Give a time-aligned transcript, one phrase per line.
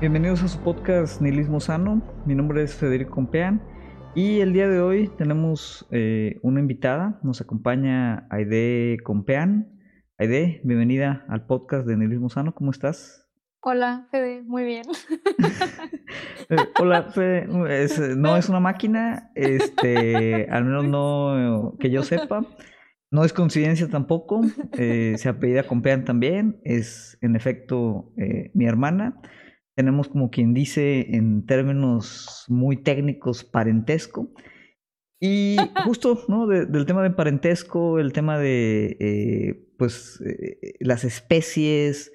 [0.00, 2.00] Bienvenidos a su podcast Nihilismo Sano.
[2.24, 3.60] Mi nombre es Federico Compeán
[4.14, 7.20] y el día de hoy tenemos eh, una invitada.
[7.22, 9.78] Nos acompaña Aide Compeán.
[10.16, 12.54] Aide, bienvenida al podcast de Nihilismo Sano.
[12.54, 13.28] ¿Cómo estás?
[13.60, 14.86] Hola, Fede, muy bien.
[16.48, 22.44] Eh, hola, Fede, no es una máquina, este, al menos no que yo sepa.
[23.12, 24.40] No es coincidencia tampoco,
[24.72, 29.20] eh, se apellida Compeán también, es en efecto eh, mi hermana.
[29.80, 34.30] Tenemos como quien dice en términos muy técnicos parentesco.
[35.18, 36.46] Y justo, ¿no?
[36.46, 40.22] del tema de parentesco, el tema de, eh, pues,
[40.80, 42.12] las especies,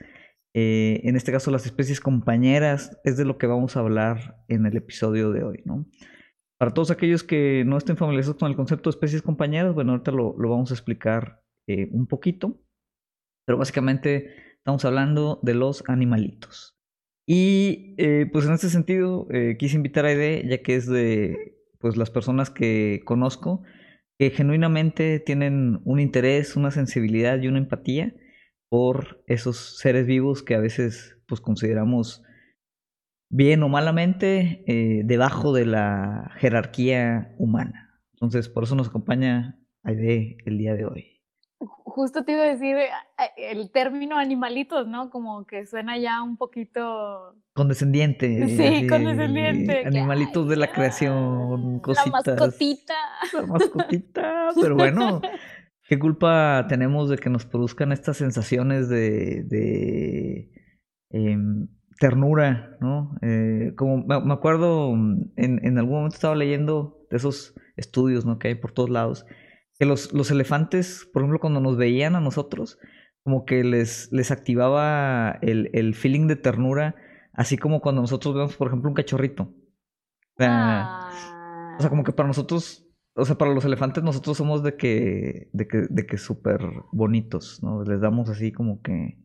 [0.54, 4.78] en este caso las especies compañeras, es de lo que vamos a hablar en el
[4.78, 5.88] episodio de hoy, ¿no?
[6.60, 10.12] Para todos aquellos que no estén familiarizados con el concepto de especies compañeras, bueno, ahorita
[10.12, 12.62] lo, vamos a explicar eh, un poquito,
[13.48, 16.75] pero básicamente estamos hablando de los animalitos.
[17.28, 21.58] Y eh, pues en este sentido eh, quise invitar a Aide, ya que es de
[21.80, 23.64] pues, las personas que conozco
[24.18, 28.14] que genuinamente tienen un interés, una sensibilidad y una empatía
[28.70, 32.24] por esos seres vivos que a veces pues consideramos
[33.30, 38.00] bien o malamente, eh, debajo de la jerarquía humana.
[38.14, 41.15] Entonces, por eso nos acompaña Aide el día de hoy.
[41.96, 42.90] Justo te iba a decir eh,
[43.38, 45.10] el término animalitos, ¿no?
[45.10, 47.38] Como que suena ya un poquito...
[47.54, 48.48] Condescendiente.
[48.50, 49.86] Sí, condescendiente.
[49.86, 52.28] Animalitos de la creación, cositas.
[52.28, 52.94] La mascotita.
[53.32, 55.22] La mascotita, pero bueno,
[55.88, 59.44] ¿qué culpa tenemos de que nos produzcan estas sensaciones de...
[59.46, 60.52] de
[61.12, 63.16] em, ternura, ¿no?
[63.22, 68.38] Eh, como me acuerdo, mm, en, en, algún momento estaba leyendo de esos estudios, ¿no?
[68.38, 69.26] Que hay por todos lados,
[69.80, 72.78] que los, los elefantes, por ejemplo, cuando nos veían a nosotros,
[73.24, 76.96] como que les, les activaba el, el feeling de ternura,
[77.34, 79.44] así como cuando nosotros vemos, por ejemplo, un cachorrito.
[79.44, 81.10] O sea,
[81.90, 85.88] como que para nosotros, o sea, para los elefantes nosotros somos de que, de que,
[85.90, 86.62] de que súper
[86.92, 87.84] bonitos, ¿no?
[87.84, 89.18] Les damos así como que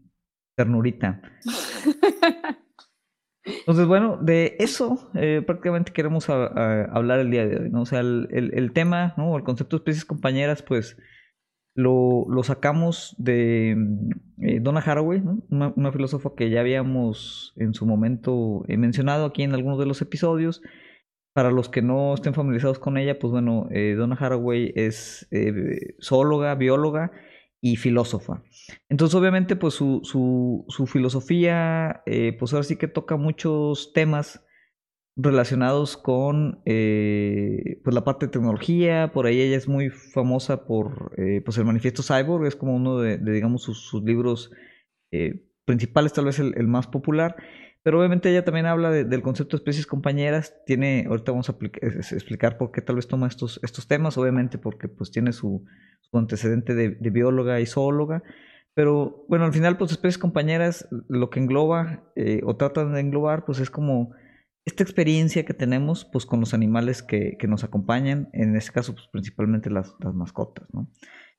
[0.56, 1.22] ternurita.
[3.45, 7.83] Entonces, bueno, de eso eh, prácticamente queremos hablar el día de hoy, ¿no?
[7.83, 9.37] O sea, el, tema, ¿no?
[9.37, 10.99] El concepto de especies compañeras, pues
[11.75, 13.77] lo, sacamos de
[14.43, 19.55] eh, Donna Haraway, una, filósofa que ya habíamos en su momento eh, mencionado aquí en
[19.55, 20.62] algunos de los episodios.
[21.33, 25.29] Para los que no estén familiarizados con ella, pues bueno, Donna Haraway es
[26.03, 27.12] zoóloga, bióloga
[27.60, 28.43] y filósofa.
[28.88, 34.44] Entonces, obviamente, pues su, su, filosofía, eh, pues ahora sí que toca muchos temas
[35.16, 41.12] relacionados con eh, pues la parte de tecnología, por ahí ella es muy famosa por
[41.19, 44.50] eh, pues el manifiesto Cyborg, es como uno de, digamos sus, libros
[45.65, 47.37] principales, tal vez el, más popular,
[47.83, 52.59] pero obviamente ella también habla del concepto de especies compañeras, tiene, ahorita vamos a explicar
[52.59, 55.65] por qué tal vez toma estos, estos temas, obviamente porque pues tiene su,
[56.01, 58.23] su antecedente de, bióloga y zoóloga.
[58.75, 63.45] Pero bueno, al final, pues especies compañeras, lo que engloba eh, o tratan de englobar,
[63.45, 64.12] pues es como
[64.65, 68.93] esta experiencia que tenemos pues con los animales que, que nos acompañan, en este caso,
[68.95, 70.89] pues principalmente las, las, mascotas, ¿no?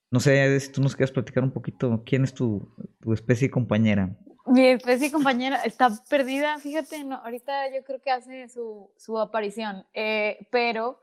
[0.09, 4.17] No sé si tú nos quieres platicar un poquito, ¿quién es tu, tu especie compañera?
[4.45, 9.85] Mi especie compañera está perdida, fíjate, no, ahorita yo creo que hace su, su aparición,
[9.93, 10.99] eh, pero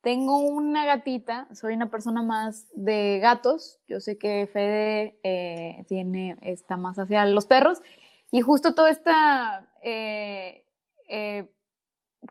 [0.00, 3.80] tengo una gatita, soy una persona más de gatos.
[3.88, 7.82] Yo sé que Fede eh, tiene, está más hacia los perros.
[8.30, 10.64] Y justo toda esta eh,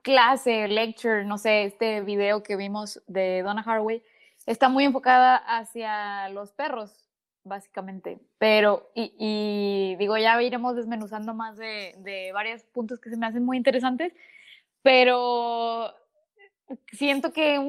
[0.01, 4.03] clase, lecture, no sé, este video que vimos de Donna Haraway,
[4.45, 7.09] está muy enfocada hacia los perros,
[7.45, 8.19] básicamente.
[8.37, 13.45] Pero, y, digo, ya iremos desmenuzando más de, de varios puntos que se me hacen
[13.45, 14.13] muy interesantes.
[14.81, 15.93] Pero
[16.91, 17.59] siento que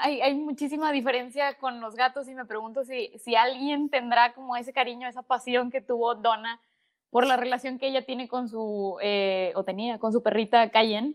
[0.00, 4.72] hay, muchísima diferencia con los gatos y me pregunto si, si alguien tendrá como ese
[4.72, 6.60] cariño, esa pasión que tuvo Donna
[7.10, 11.14] por la relación que ella tiene con su, eh, o tenía con su perrita Cayenne.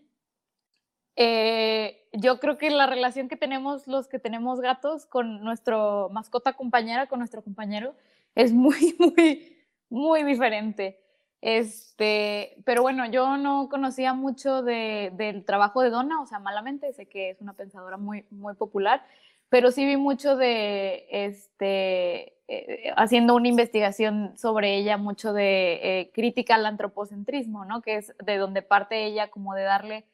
[1.20, 6.54] Eh, yo creo que la relación que tenemos los que tenemos gatos con nuestro mascota
[6.54, 7.96] compañera, con nuestro compañero,
[8.36, 9.58] es muy, muy,
[9.90, 11.00] muy diferente.
[11.42, 17.08] Este, pero bueno, yo no conocía mucho del trabajo de Donna, o sea, malamente, sé
[17.08, 19.04] que es una pensadora muy, muy popular,
[19.50, 26.12] pero sí vi mucho de, este, eh, haciendo una investigación sobre ella, mucho de eh,
[26.14, 27.82] crítica al antropocentrismo, ¿no?
[27.82, 30.06] Que es de donde parte ella como de darle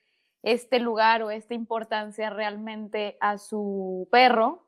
[0.44, 4.68] este lugar o esta importancia realmente a su perro,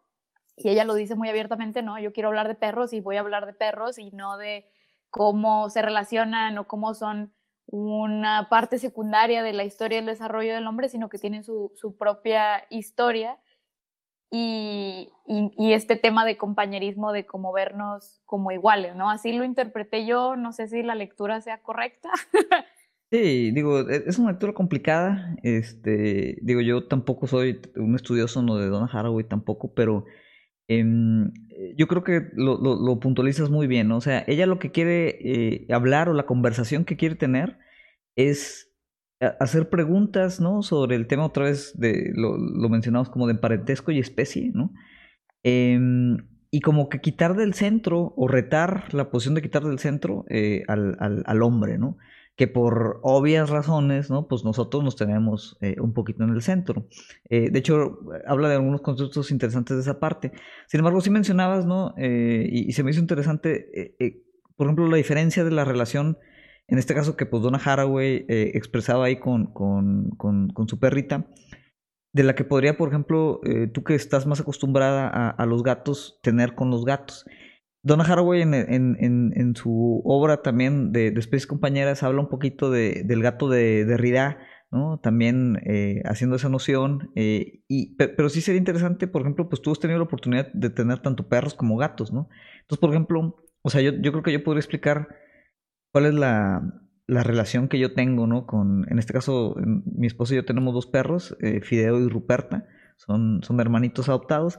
[0.57, 1.99] y ella lo dice muy abiertamente, ¿no?
[1.99, 4.65] Yo quiero hablar de perros y voy a hablar de perros y no de
[5.09, 7.33] cómo se relacionan o cómo son
[7.67, 11.73] una parte secundaria de la historia y el desarrollo del hombre, sino que tienen su,
[11.75, 13.37] su propia historia
[14.31, 19.09] y, y, este tema de compañerismo, de cómo vernos como iguales, ¿no?
[19.09, 22.09] Así lo interpreté yo, no sé si la lectura sea correcta.
[23.11, 25.35] Sí, digo, e, es una lectura complicada.
[25.43, 30.05] Este, digo, yo tampoco soy un estudioso no de Donna Haraway tampoco, pero
[30.67, 31.31] em,
[31.77, 33.97] yo creo que lo, lo, puntualizas muy bien, ¿no?
[33.97, 37.57] O sea, ella lo que quiere eh, hablar o la conversación que quiere tener
[38.15, 38.71] es
[39.39, 40.61] hacer preguntas, ¿no?
[40.61, 44.73] Sobre el tema otra vez de lo, lo mencionamos como de parentesco y especie, ¿no?
[45.43, 46.17] Em,
[46.51, 50.63] y como que quitar del centro o retar la posición de quitar del centro eh,
[50.67, 51.97] al, al, al, hombre, ¿no?
[52.35, 54.27] Que por obvias razones, ¿no?
[54.27, 56.87] Pues nosotros nos tenemos eh, un poquito en el centro.
[57.29, 60.31] Eh, de hecho, habla de algunos conceptos interesantes de esa parte.
[60.67, 61.93] Sin embargo, sí mencionabas, ¿no?
[61.97, 63.95] Y, y, se me hizo interesante,
[64.57, 66.17] por ejemplo, la diferencia de la relación
[66.67, 71.27] en este caso que pues Donna Haraway eh, expresaba ahí con, con, con, su perrita,
[72.11, 76.19] de la que podría, por ejemplo, eh, tú que estás más acostumbrada a, los gatos,
[76.23, 77.25] tener con los gatos.
[77.85, 82.71] Donna Haraway en, en, en, su obra también de, de, Especies Compañeras habla un poquito
[82.71, 84.39] de, del gato de Derrida,
[84.71, 84.99] ¿no?
[84.99, 87.11] También eh, haciendo esa noción.
[87.15, 90.97] y, pero sí sería interesante, por ejemplo, pues tú has tenido la oportunidad de tener
[91.03, 92.27] tanto perros como gatos, ¿no?
[92.61, 95.07] Entonces, por ejemplo, o sea, yo, yo creo que yo podría explicar
[95.91, 96.61] cuál es la,
[97.07, 98.47] relación que yo tengo, ¿no?
[98.47, 99.55] Con, en este caso,
[99.85, 102.65] mi esposo y yo tenemos dos perros, eh, Fideo y Ruperta,
[102.97, 104.57] son, son hermanitos adoptados.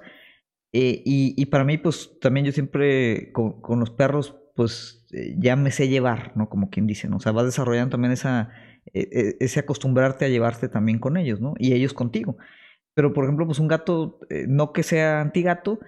[0.79, 5.71] Eh, y, para mí, pues también yo siempre con, los perros, pues eh, ya me
[5.71, 6.51] sé llevar, ¿no?
[6.51, 7.17] Como quien dice, ¿no?
[7.17, 8.51] O sea, vas desarrollando también esa,
[8.93, 11.55] e, e, ese acostumbrarte a llevarte también con ellos, ¿no?
[11.59, 12.37] Y ellos contigo.
[12.95, 15.81] Pero, por ejemplo, pues un gato, no que sea antigato,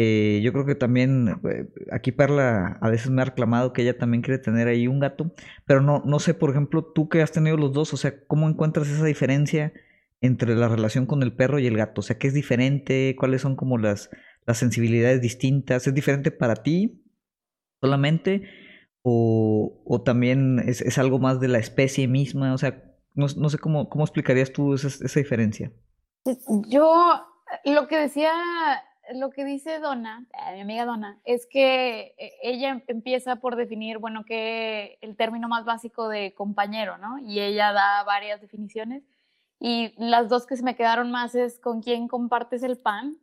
[0.00, 3.98] eh, yo creo que también eh, aquí Perla a veces me ha reclamado que ella
[3.98, 5.34] también quiere tener ahí un gato,
[5.66, 8.48] pero no, no sé, por ejemplo, tú que has tenido los dos, o sea, ¿cómo
[8.48, 9.72] encuentras esa diferencia
[10.20, 12.00] entre la relación con el perro y el gato?
[12.00, 13.16] O sea, ¿qué es diferente?
[13.18, 14.10] ¿Cuáles son como las,
[14.48, 15.86] las sensibilidades distintas?
[15.86, 17.04] ¿Es diferente para ti
[17.82, 18.48] solamente?
[19.02, 22.54] ¿O, o también es, es, algo más de la especie misma?
[22.54, 22.82] O sea,
[23.14, 25.70] no, no sé cómo, cómo explicarías tú esa, esa diferencia.
[26.68, 27.26] Yo
[27.66, 28.32] lo que decía
[29.14, 33.98] lo que dice Donna, eh, mi amiga Donna, es que eh, ella empieza por definir,
[33.98, 37.18] bueno, que el término más básico de compañero, ¿no?
[37.18, 39.02] Y ella da varias definiciones.
[39.60, 43.18] Y las dos que se me quedaron más es con quién compartes el pan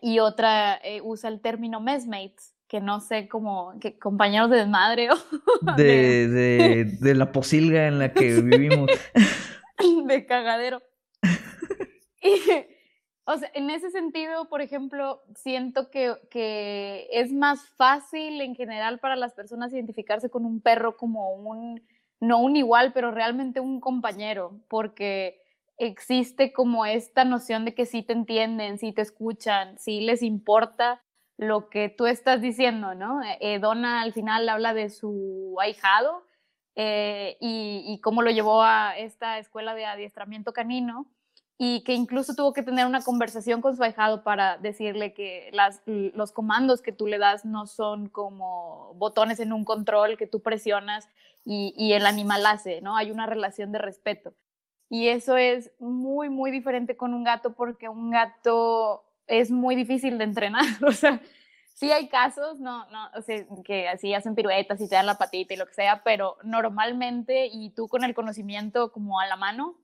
[0.00, 5.10] y otra eh, usa el término messmates, que no sé cómo, que compañeros de desmadre
[5.10, 5.16] o...
[5.76, 8.90] De, de, de la posilga en la que vivimos.
[10.06, 10.82] de cagadero.
[12.24, 12.38] Y,
[13.24, 19.00] o sea, en ese sentido, por ejemplo, siento que, que, es más fácil en general
[19.00, 21.82] para las personas identificarse con un perro como un,
[22.20, 25.41] no un igual, pero realmente un compañero, porque
[25.86, 31.02] existe como esta noción de que sí te entienden, sí te escuchan, sí les importa
[31.36, 33.20] lo que tú estás diciendo, ¿no?
[33.40, 36.22] Eh, Donna al final habla de su ahijado
[36.76, 41.06] eh, y, cómo lo llevó a esta escuela de adiestramiento canino
[41.58, 45.50] y que incluso tuvo que tener una conversación con su ahijado para decirle que
[46.14, 50.40] los comandos que tú le das no son como botones en un control que tú
[50.42, 51.08] presionas
[51.44, 52.96] y, y, el animal hace, ¿no?
[52.96, 54.32] Hay una relación de respeto.
[54.92, 60.18] Y eso es muy, muy diferente con un gato porque un gato es muy difícil
[60.18, 60.64] de entrenar.
[60.86, 61.18] O sea,
[61.72, 65.16] sí hay casos, no, no, o sea, que así hacen piruetas y te dan la
[65.16, 69.36] patita y lo que sea, pero normalmente y tú con el conocimiento como a la
[69.36, 69.78] mano,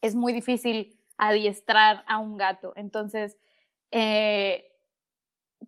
[0.00, 2.72] es muy difícil adiestrar a un gato.
[2.74, 3.38] Entonces,
[3.92, 4.72] eh,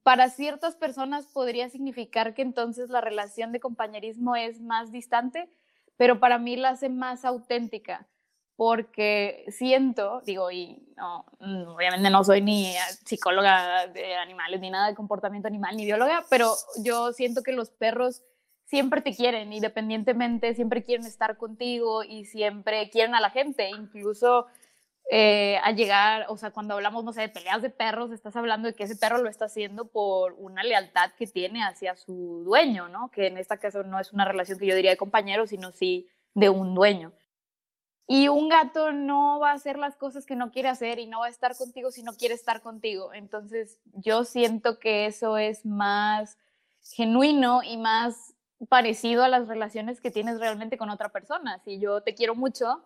[0.03, 5.49] para ciertas personas podría significar que entonces la relación de compañerismo es más distante,
[5.97, 8.09] pero para mí la hace más auténtica,
[8.63, 11.25] porque siento, digo, y no,
[11.75, 12.73] obviamente no soy ni
[13.05, 16.55] psicóloga de animales, ni nada de comportamiento animal, ni bióloga, pero
[16.85, 18.23] yo siento que los perros
[18.65, 24.47] siempre te quieren, independientemente, siempre quieren estar contigo y siempre quieren a la gente, incluso
[25.11, 28.69] eh, al llegar, o sea, cuando hablamos, no sé, de peleas de perros, estás hablando
[28.69, 32.89] de que ese perro lo está haciendo por una lealtad que tiene hacia su dueño,
[32.89, 33.11] ¿no?
[33.11, 36.07] Que en este caso no es una relación que yo diría de compañero, sino sí
[36.33, 37.13] de un dueño.
[38.15, 41.21] Y un gato no va a hacer las cosas que no quiere hacer y no
[41.21, 43.15] va a estar contigo si no quiere estar contigo.
[43.15, 46.37] Entonces, yo siento que eso es más
[46.83, 48.35] genuino y más
[48.69, 51.59] parecido a las relaciones que tienes realmente con otra persona.
[51.61, 52.85] Si yo te quiero mucho,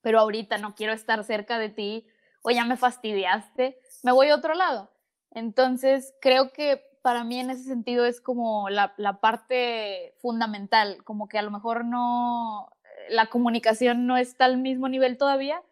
[0.00, 2.08] pero ahorita no quiero estar cerca de ti
[2.42, 4.90] o ya me fastidiaste, me voy a otro lado.
[5.30, 11.28] Entonces, creo que para mí en ese sentido es como la, la parte fundamental, como
[11.28, 12.68] que a lo mejor no,
[13.10, 15.62] la comunicación no está al mismo nivel todavía,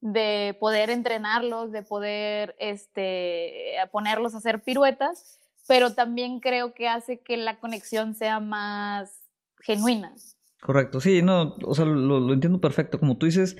[0.00, 7.20] de poder entrenarlos, de poder este, ponerlos a hacer piruetas, pero también creo que hace
[7.20, 9.24] que la conexión sea más
[9.60, 10.14] genuina.
[10.60, 12.98] Correcto, sí, no, o sea, lo, entiendo perfecto.
[12.98, 13.56] Como tú dices,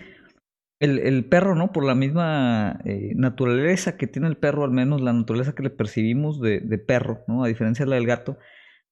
[0.81, 1.73] el, perro, ¿no?
[1.73, 5.71] Por la misma eh, naturaleza que tiene el perro, al menos la naturaleza que le
[5.71, 7.45] percibimos de, perro, ¿no?
[7.45, 8.39] A diferencia de la del gato,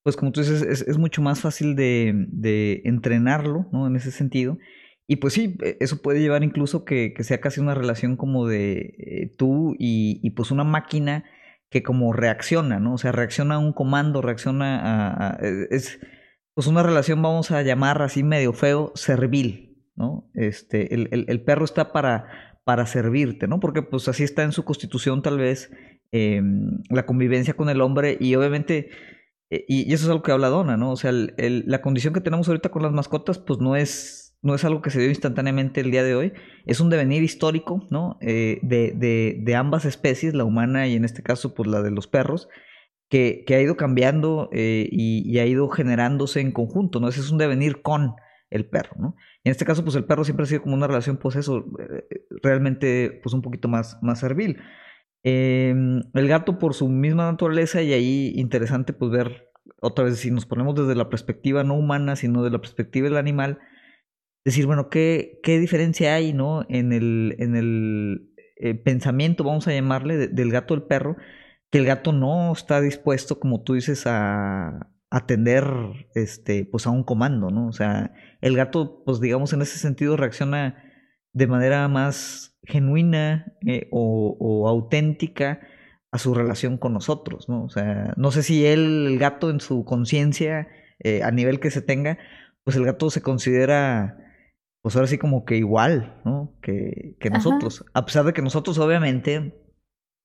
[0.03, 3.87] pues como tú dices, es, mucho más fácil de, de, entrenarlo, ¿no?
[3.87, 4.59] En ese sentido.
[5.07, 8.95] Y pues sí, e, eso puede llevar incluso que, sea casi una relación como de
[8.99, 11.25] eh, tú y, pues una máquina
[11.71, 12.95] que como reacciona, ¿no?
[12.95, 14.81] O sea, reacciona a un comando, reacciona
[15.29, 15.39] a...
[15.41, 16.01] E, es
[16.55, 20.31] pues una relación, vamos a llamar así medio feo, servil, ¿no?
[20.35, 23.59] Este, el, perro está para, para servirte, ¿no?
[23.59, 25.71] Porque pues así está en su constitución tal vez
[26.11, 28.91] em, la convivencia con el hombre y obviamente...
[29.53, 30.93] E, y, eso es algo que habla Donna, ¿no?
[30.93, 34.65] O sea, la condición que tenemos ahorita con las mascotas, pues no es no es
[34.65, 36.33] algo que se dio instantáneamente el día de hoy,
[36.67, 38.19] es un devenir histórico, ¿no?
[38.21, 42.49] Eh, de, ambas especies, la humana y en este caso, pues la de los perros,
[43.09, 47.09] que, ha ido cambiando eh, y, ha ido generándose en conjunto, ¿no?
[47.09, 48.15] Ese es un devenir con
[48.51, 49.17] el perro, ¿no?
[49.45, 52.27] en este caso, pues el perro siempre ha sido como una relación, pues eso, eh,
[52.43, 54.59] realmente, pues un poquito más, más servil.
[55.25, 59.51] Em, el gato por su misma naturaleza y ahí interesante, pues ver,
[59.81, 63.17] otra vez, si nos ponemos desde la perspectiva no humana, sino de la perspectiva del
[63.17, 63.59] animal,
[64.45, 66.65] decir, bueno, ¿qué, qué diferencia hay, ¿no?
[66.69, 71.17] En el, en el eh, pensamiento, vamos a llamarle, del gato al perro,
[71.71, 75.65] que el gato no está dispuesto, como tú dices, a atender
[76.15, 77.69] este, pues a un comando, ¿no?
[77.69, 80.92] O sea, el gato, pues digamos, en ese sentido reacciona
[81.33, 85.61] de manera más genuina eh, o, auténtica
[86.13, 87.65] a su relación con nosotros, ¿no?
[87.65, 90.69] O sea, no sé si él, el gato en su conciencia,
[91.01, 92.19] eh, a nivel que se tenga,
[92.65, 94.19] pues el gato se considera
[94.83, 96.59] pues ahora sí como que igual, ¿no?
[96.61, 97.85] Que, que nosotros.
[97.95, 99.65] A pesar de que nosotros obviamente,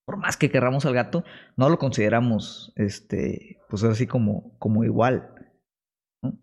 [0.03, 1.23] por más que querramos al gato,
[1.55, 5.31] no lo consideramos, este, pues ahora sí como, como igual.
[6.23, 6.39] ¿no?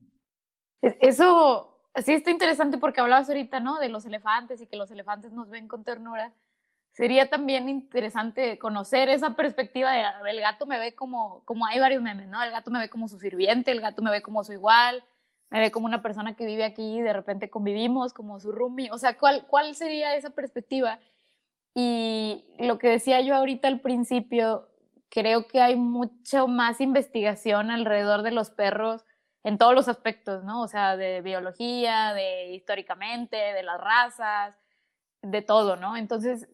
[0.81, 3.79] E, eso sí está interesante porque hablabas ahorita, ¿no?
[3.79, 6.33] De los elefantes y que los elefantes nos ven con ternura.
[6.93, 12.03] Sería también interesante conocer esa perspectiva de, del gato me ve como, como hay varios
[12.03, 12.43] memes, ¿no?
[12.43, 15.03] El gato me ve como su sirviente, el gato me ve como su igual,
[15.51, 18.91] me ve como una persona que vive aquí y de repente convivimos como su roomie.
[18.93, 21.01] O sea, ¿cuál, ¿cuál sería esa perspectiva?
[21.75, 24.69] Y lo que decía yo ahorita al principio,
[25.09, 29.05] creo que hay mucho más investigación alrededor de los perros
[29.45, 30.63] en todos los aspectos, ¿no?
[30.63, 34.59] O sea, de biología, de históricamente, de las razas,
[35.23, 35.97] de todo, ¿no?
[35.97, 36.49] Entonces,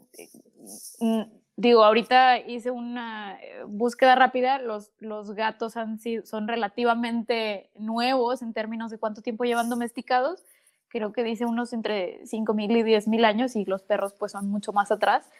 [1.56, 8.42] digo, ahorita hice una eh, búsqueda rápida, los, los gatos han sido, son relativamente nuevos
[8.42, 10.44] en términos de cuánto tiempo llevan domesticados,
[10.88, 14.72] creo que dice unos entre 5.000 y 10.000 años y los perros pues son mucho
[14.72, 15.30] más atrás.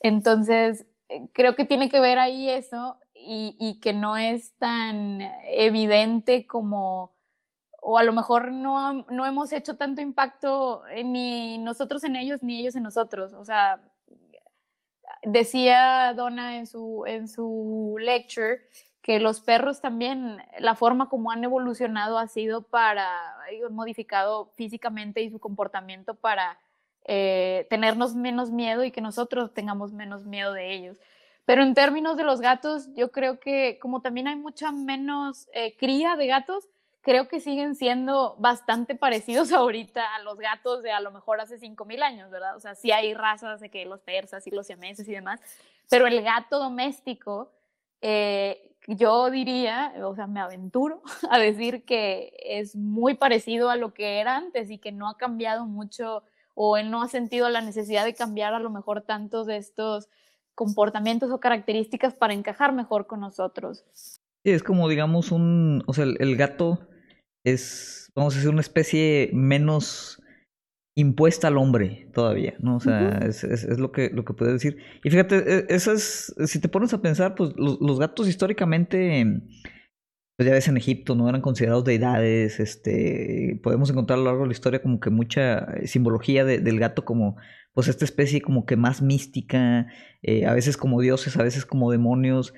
[0.00, 6.46] Entonces, eh, creo que tiene que ver ahí eso y, que no es tan evidente
[6.46, 7.14] como,
[7.80, 12.60] o a lo mejor no, no hemos hecho tanto impacto ni nosotros en ellos ni
[12.60, 13.32] ellos en nosotros.
[13.32, 13.80] O sea,
[15.22, 18.60] decía Donna en su, en su lecture
[19.02, 23.08] que los perros también, la forma como han evolucionado ha sido para,
[23.70, 26.58] modificado físicamente y su comportamiento para
[27.04, 30.98] eh, tenernos menos miedo y que nosotros tengamos menos miedo de ellos.
[31.46, 35.76] Pero en términos de los gatos, yo creo que como también hay mucha menos eh,
[35.76, 36.68] cría de gatos,
[37.02, 41.58] creo que siguen siendo bastante parecidos ahorita a los gatos de a lo mejor hace
[41.58, 42.56] 5.000 años, ¿verdad?
[42.56, 45.40] O sea, sí hay razas de que los persas y los siameses y demás,
[45.88, 47.52] pero el gato doméstico,
[48.00, 51.00] eh, yo diría, o sea, me aventuro
[51.30, 55.16] a decir que es muy parecido a lo que era antes y que no ha
[55.16, 56.24] cambiado mucho
[56.54, 60.08] o él no ha sentido la necesidad de cambiar a lo mejor tantos de estos
[60.56, 63.84] comportamientos o características para encajar mejor con nosotros.
[64.44, 66.88] Sí, es como digamos un, o sea, el gato
[67.44, 70.20] es, vamos a decir, una especie menos
[70.96, 72.76] impuesta al hombre todavía, ¿no?
[72.76, 74.78] O sea, es, es, lo que lo que puedo decir.
[75.04, 79.42] Y fíjate, e, eso es, si te pones a pensar, pues los, gatos históricamente,
[80.36, 81.28] pues ya ves en Egipto, ¿no?
[81.28, 85.66] Eran considerados deidades, este, podemos encontrar a lo largo de la historia como que mucha
[85.84, 87.36] simbología del gato como,
[87.76, 89.88] pues esta especie como que más mística,
[90.22, 92.54] eh, a veces como dioses, a veces como demonios.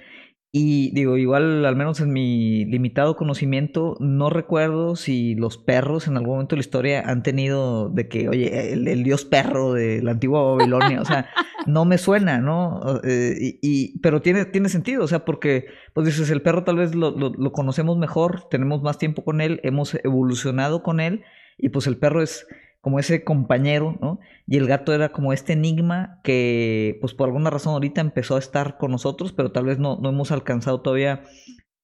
[0.53, 6.17] Y digo, igual, al menos en mi limitado conocimiento, no recuerdo si los perros en
[6.17, 10.13] algún momento de la historia han tenido de que, oye, el, dios perro de la
[10.13, 11.27] antigua Babilonia, o sea,
[11.67, 13.01] no me suena, ¿no?
[13.03, 16.95] Eh, y, pero tiene, tiene sentido, o sea, porque, pues dices, el perro tal vez
[16.95, 21.25] lo, lo conocemos mejor, tenemos más tiempo con él, hemos evolucionado con él,
[21.59, 22.47] y pues el perro es
[22.89, 24.19] como ese compañero, ¿no?
[24.47, 28.39] Y el gato era como este enigma que, pues por alguna razón ahorita empezó a
[28.39, 31.23] estar con nosotros, pero tal vez no, no hemos alcanzado todavía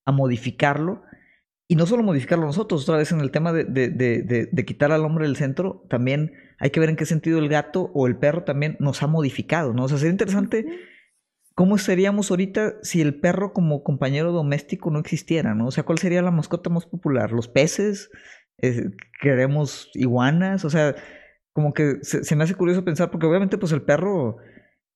[0.06, 1.02] a modificarlo.
[1.68, 4.92] Y no solo modificarlo nosotros, otra vez en el tema de, de, de, de, quitar
[4.92, 8.16] al hombre del centro, también hay que ver en qué sentido el gato o el
[8.16, 9.84] perro también nos ha modificado, ¿no?
[9.84, 10.64] O sea, sería interesante
[11.54, 15.66] cómo seríamos ahorita si el perro como compañero doméstico no existiera, ¿no?
[15.66, 17.30] O sea, ¿cuál sería la mascota más popular?
[17.30, 18.10] ¿Los peces?
[19.20, 20.94] Queremos iguanas, o sea,
[21.52, 24.38] como que se, me hace curioso pensar, porque obviamente pues el perro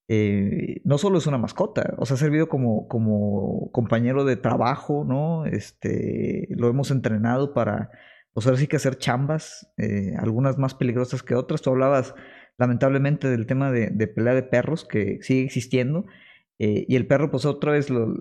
[0.08, 5.04] eh, no solo es una mascota, o sea, ha servido como, como compañero de trabajo,
[5.04, 5.46] ¿no?
[5.46, 7.90] Este, lo hemos entrenado para,
[8.32, 11.60] pues ahora sí que hacer chambas, eh, algunas más peligrosas que otras.
[11.60, 12.14] Tú hablabas
[12.56, 16.06] lamentablemente del tema de, pelea de perros que sigue existiendo.
[16.58, 18.14] Eh, y el perro, pues otra vez lo,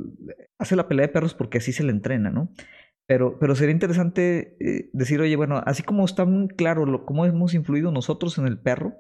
[0.60, 2.52] hace la pelea de perros porque así se le entrena, ¿no?
[3.08, 7.54] Pero, pero sería interesante eh, decir, oye, bueno, así como está muy claro cómo hemos
[7.54, 8.96] influido nosotros en el perro,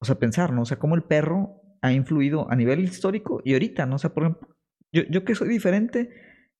[0.00, 0.62] o sea, pensar, ¿no?
[0.62, 3.96] O sea, cómo el perro ha influido a nivel histórico y ahorita, ¿no?
[3.96, 4.56] O sea, por ejemplo,
[4.92, 6.10] yo, yo que soy diferente,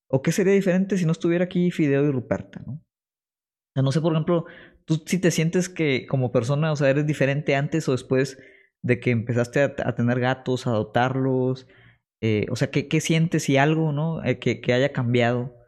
[0.07, 2.73] o qué sería diferente si no estuviera aquí Fideo y Ruperta, ¿no?
[2.73, 4.45] O sea, no sé, por ejemplo,
[4.85, 8.37] tú si te sientes que como persona, o sea, eres diferente antes o después
[8.81, 11.67] de que empezaste a, tener gatos, a adoptarlos,
[12.21, 14.23] eh, o sea, ¿qué, ¿qué, sientes si algo, ¿no?
[14.23, 15.64] Eh, que, que haya cambiado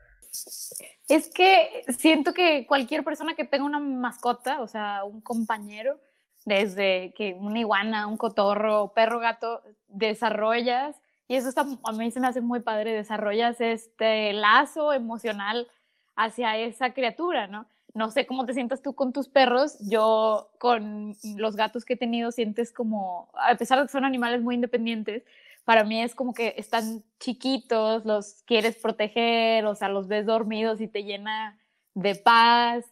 [1.08, 6.00] es que siento que cualquier persona que tenga una mascota, o sea, un compañero,
[6.46, 10.96] desde que una iguana, un cotorro, perro, gato, desarrollas,
[11.28, 15.68] y eso está, a mí se me hace muy padre, desarrollas este lazo emocional
[16.16, 17.66] hacia esa criatura, ¿no?
[17.94, 21.98] No sé cómo te sientas tú con tus perros, yo con los gatos que he
[21.98, 25.24] tenido sientes como, a pesar de que son animales muy independientes,
[25.68, 30.80] para mí es como que están chiquitos, los quieres proteger, o sea, los ves dormidos
[30.80, 31.60] y te llena
[31.94, 32.86] de paz.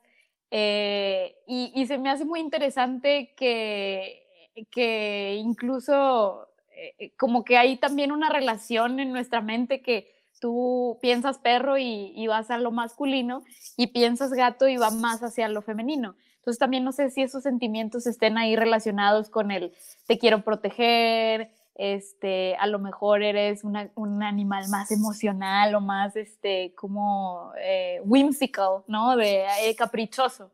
[0.52, 4.28] Eh, y, se me hace muy interesante que,
[4.72, 11.40] que incluso eh, como que hay también una relación en nuestra mente que tú piensas
[11.40, 13.46] perro y, y, vas a lo masculino
[13.78, 16.18] y piensas gato y va más hacia lo femenino.
[16.40, 19.72] Entonces también no sé si esos sentimientos estén ahí relacionados con el
[20.08, 26.74] te quiero proteger, este, a lo mejor eres un animal más emocional o más, este,
[26.74, 29.18] como eh, whimsical, ¿no?
[29.18, 30.52] De eh, caprichoso.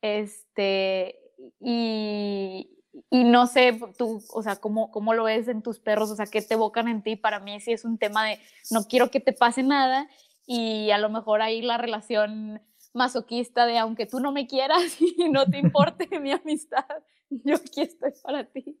[0.00, 1.18] Este,
[1.60, 2.70] y,
[3.10, 6.26] y, no sé, tú, o sea, ¿cómo, cómo lo ves en tus perros, o sea,
[6.26, 7.16] ¿qué te evocan en ti?
[7.16, 8.38] Para mí sí es un tema de
[8.70, 10.08] no quiero que te pase nada
[10.46, 12.62] y a lo mejor ahí la relación
[12.94, 16.86] masoquista de aunque tú no me quieras y no te importe mi amistad,
[17.28, 18.75] yo aquí estoy para ti.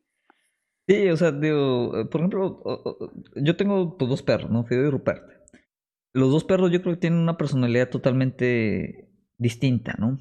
[0.88, 2.62] Sí, o sea, digo, eh, por ejemplo,
[3.34, 4.64] yo tengo pues, dos perros, ¿no?
[4.64, 5.32] Fideo y Ruperta.
[6.14, 10.18] Los dos perros yo creo que tienen una personalidad totalmente distinta, ¿no?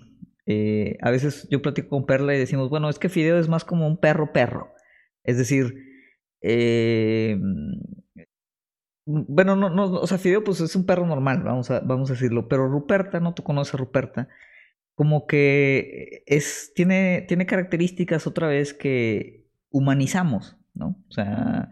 [0.47, 3.65] Eh, a veces yo platico con Perla y decimos, bueno, es que Fideo es más
[3.65, 4.73] como un perro perro.
[5.23, 5.75] Es decir,
[6.41, 7.39] eh,
[9.05, 12.13] bueno, no, no, o sea, Fideo pues es un perro normal, vamos a, vamos a
[12.13, 14.27] decirlo, pero Ruperta, no tú conoces a Ruperta,
[14.95, 19.44] como que es, tiene, tiene características otra vez que
[19.75, 20.95] humanizamos, ¿no?
[21.09, 21.69] O sea,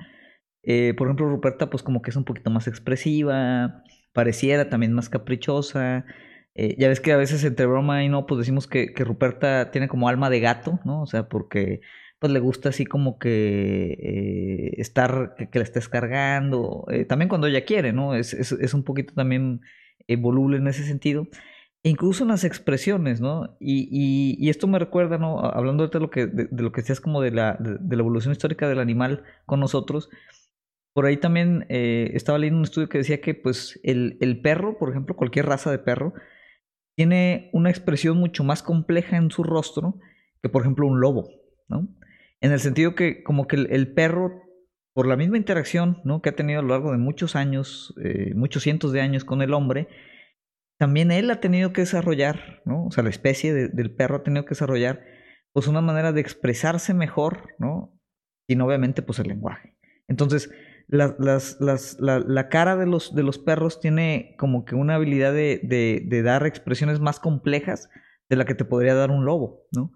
[0.61, 5.07] eh, por ejemplo, Ruperta, pues como que es un poquito más expresiva, pareciera también más
[5.07, 6.05] caprichosa.
[6.53, 9.71] Eh, ya ves que a veces entre broma y no, pues decimos que, que, Ruperta
[9.71, 11.01] tiene como alma de gato, ¿no?
[11.01, 11.79] O sea, porque
[12.19, 17.63] pues le gusta así como que eh, estar, que, la estés cargando, también cuando ella
[17.63, 18.15] quiere, ¿no?
[18.15, 19.61] Es, es, es un poquito también
[20.19, 21.27] voluble en ese sentido
[21.83, 23.57] incluso en las expresiones, ¿no?
[23.59, 23.89] Y,
[24.39, 25.39] y, esto me recuerda, ¿no?
[25.39, 28.69] Hablando de lo que, de, lo que decías como de la, de, la evolución histórica
[28.69, 30.09] del animal con nosotros,
[30.93, 34.77] por ahí también eh, estaba leyendo un estudio que decía que pues el, el, perro,
[34.77, 36.13] por ejemplo, cualquier raza de perro,
[36.95, 39.99] tiene una expresión mucho más compleja en su rostro
[40.41, 41.29] que, por ejemplo, un lobo,
[41.67, 41.87] ¿no?
[42.39, 44.41] En el sentido que como que el, perro,
[44.93, 46.21] por la misma interacción, ¿no?
[46.21, 49.41] Que ha tenido a lo largo de muchos años, eh, muchos cientos de años con
[49.41, 49.87] el hombre,
[50.77, 52.85] también él ha tenido que desarrollar, ¿no?
[52.85, 55.03] O sea, la especie del perro ha tenido que desarrollar,
[55.51, 57.97] pues, una manera de expresarse mejor, ¿no?
[58.47, 59.77] Y obviamente, pues, el lenguaje.
[60.07, 60.51] Entonces,
[60.87, 65.33] la, las, las, la, cara de los, de los perros tiene como que una habilidad
[65.33, 67.89] de, de, dar expresiones más complejas
[68.29, 69.91] de la que te podría dar un lobo, ¿no?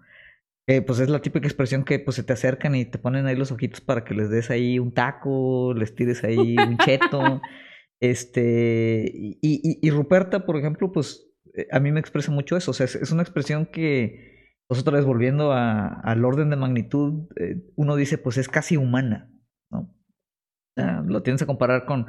[0.86, 3.50] pues es la típica expresión que pues se te acercan y te ponen ahí los
[3.50, 7.40] ojitos para que les des ahí un taco, les tires ahí un cheto.
[8.00, 9.38] Este, y,
[9.82, 12.70] y, Ruperta, por ejemplo, pues eh, a mí me expresa mucho eso.
[12.70, 17.62] O sea, es, una expresión que, pues otra vez volviendo al orden de magnitud, eh,
[17.76, 19.32] uno dice, pues es casi humana,
[19.70, 19.80] ¿no?
[19.80, 22.06] O sea, lo tienes a comparar con,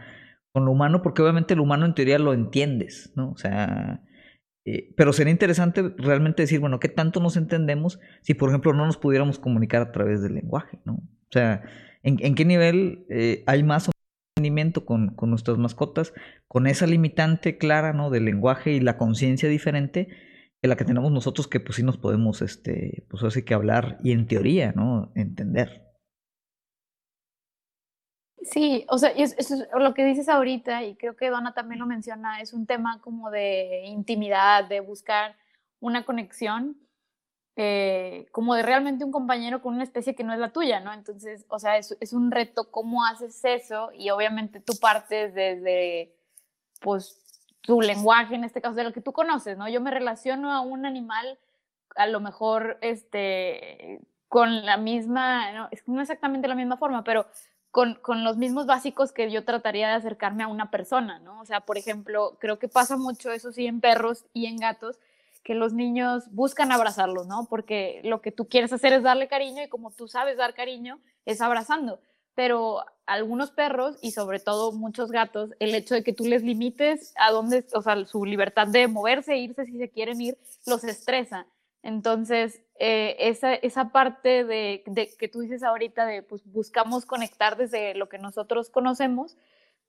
[0.54, 3.32] con lo humano, porque obviamente el humano en teoría lo entiendes, ¿no?
[3.32, 4.04] O sea,
[4.66, 8.86] eh, pero sería interesante realmente decir, bueno, ¿qué tanto nos entendemos si, por ejemplo, no
[8.86, 10.94] nos pudiéramos comunicar a través del lenguaje, ¿no?
[10.94, 11.64] O sea,
[12.04, 13.06] ¿en, qué nivel
[13.46, 13.90] hay más
[14.86, 16.14] con, nuestras mascotas,
[16.48, 18.10] con esa limitante clara, ¿no?
[18.10, 20.08] Del lenguaje y la conciencia diferente
[20.62, 23.98] que la que tenemos nosotros, que pues sí nos podemos, este, pues así que hablar
[24.04, 25.12] y en teoría, ¿no?
[25.16, 25.90] Entender.
[28.42, 31.86] Sí, o sea, eso es lo que dices ahorita, y creo que Donna también lo
[31.86, 35.36] menciona, es un tema como de intimidad, de buscar
[35.80, 36.78] una conexión,
[37.62, 40.94] eh, como de realmente un compañero con una especie que no es la tuya, ¿no?
[40.94, 46.16] Entonces, o sea, es, un reto cómo haces eso, y obviamente tú partes desde,
[46.80, 47.22] pues,
[47.60, 49.68] tu lenguaje, en este caso, de lo que tú conoces, ¿no?
[49.68, 51.38] Yo me relaciono a un animal,
[51.98, 57.28] a lo mejor, este, con la misma, no, no exactamente la misma forma, pero
[57.72, 61.42] con, con, los mismos básicos que yo trataría de acercarme a una persona, ¿no?
[61.42, 64.98] O sea, por ejemplo, creo que pasa mucho eso sí en perros y en gatos,
[65.50, 67.48] que los niños buscan abrazarlos, ¿no?
[67.50, 71.00] Porque lo que tú quieres hacer es darle cariño y como tú sabes dar cariño,
[71.26, 72.02] es abrazando.
[72.36, 77.16] Pero algunos perros y sobre todo muchos gatos, el hecho de que tú les limites
[77.18, 81.48] a dónde, o sea, su libertad de moverse irse si se quieren ir, los estresa.
[81.82, 84.84] Entonces, eh, esa, esa, parte de,
[85.18, 89.36] que tú dices ahorita de pues buscamos conectar desde lo que nosotros conocemos,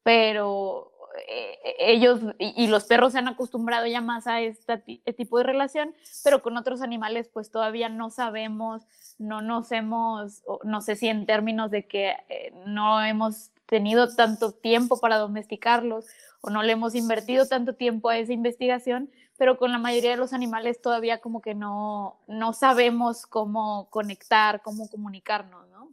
[0.03, 0.91] pero
[1.29, 4.79] eh, ellos y, los perros se han acostumbrado ya más a este
[5.17, 8.83] tipo de relación, pero con otros animales pues todavía no sabemos,
[9.19, 14.53] no nos hemos, no sé si en términos de que eh, no hemos tenido tanto
[14.53, 16.07] tiempo para domesticarlos
[16.41, 20.17] o no le hemos invertido tanto tiempo a esa investigación, pero con la mayoría de
[20.17, 25.93] los animales todavía como que no, no sabemos cómo conectar, cómo comunicarnos, ¿no?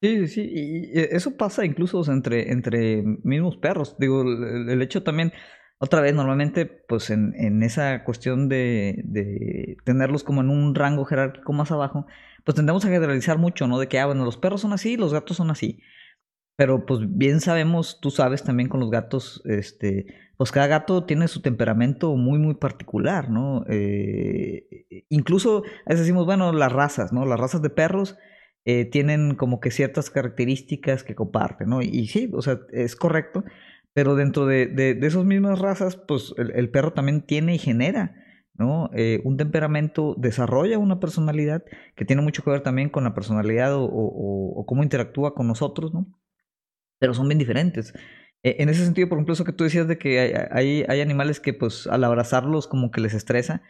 [0.00, 3.96] Sí, sí, y eso pasa incluso entre, entre mismos perros.
[3.98, 5.32] Digo, el, hecho también,
[5.78, 11.04] otra vez, normalmente, pues en, en esa cuestión de, de, tenerlos como en un rango
[11.04, 12.06] jerárquico más abajo,
[12.44, 13.80] pues tendemos a generalizar mucho, ¿no?
[13.80, 15.80] De que, ah, bueno, los perros son así, los gatos son así.
[16.56, 20.06] Pero pues bien sabemos, tú sabes también con los gatos, este,
[20.36, 23.64] pues cada gato tiene su temperamento muy, muy particular, ¿no?
[23.68, 27.26] Eh, incluso a veces decimos, bueno, las razas, ¿no?
[27.26, 28.16] Las razas de perros
[28.64, 31.82] eh, tienen como que ciertas características que comparten, ¿no?
[31.82, 33.44] Y, sí, o sea, es correcto,
[33.92, 38.14] pero dentro de, de, esas mismas razas, pues el, perro también tiene y genera,
[38.54, 38.90] ¿no?
[38.94, 41.64] Eh, un temperamento, desarrolla una personalidad
[41.96, 45.94] que tiene mucho que ver también con la personalidad o, o cómo interactúa con nosotros,
[45.94, 46.06] ¿no?
[46.98, 47.92] pero son bien diferentes.
[48.42, 51.40] E, en ese sentido, por ejemplo, eso que tú decías de que hay, hay, animales
[51.40, 53.62] que pues al abrazarlos como que les estresa.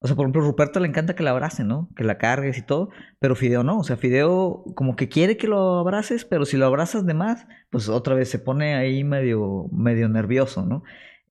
[0.00, 1.88] O sea, por ejemplo, Ruperto le encanta que la abracen, ¿no?
[1.96, 3.78] Que la cargues y todo, pero Fideo no.
[3.78, 7.46] O sea, Fideo como que quiere que lo abraces, pero si lo abrazas de más,
[7.70, 10.82] pues otra vez se pone ahí medio, medio nervioso, ¿no?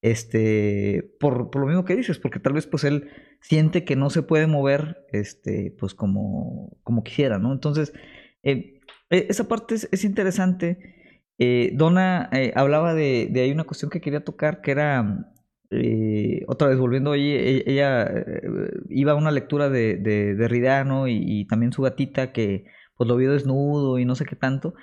[0.01, 3.09] Este, por, por, lo mismo que dices, porque tal vez pues él
[3.41, 7.53] siente que no se puede mover, este, pues como, como quisiera, ¿no?
[7.53, 7.93] Entonces,
[8.43, 10.95] eh, e, esa parte es, es interesante
[11.37, 15.33] eh, Donna eh, hablaba de, de, hay una cuestión que quería tocar que era,
[15.81, 18.41] eh, otra vez volviendo e, ella, eh,
[18.89, 23.33] iba a una lectura de, de, de y, también su gatita que pues lo vio
[23.33, 24.73] desnudo y no sé qué tanto,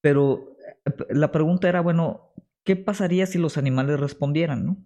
[0.00, 0.56] pero
[1.10, 2.32] la pregunta era, bueno,
[2.64, 4.76] ¿qué pasaría si los animales respondieran, no?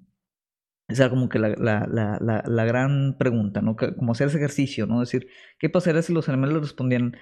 [0.89, 3.75] Esa como que la, la, la, la, gran pregunta, ¿no?
[3.77, 5.01] como hacer ese ejercicio, ¿no?
[5.01, 5.27] Decir,
[5.59, 7.17] ¿qué pasaría si los animales respondieran?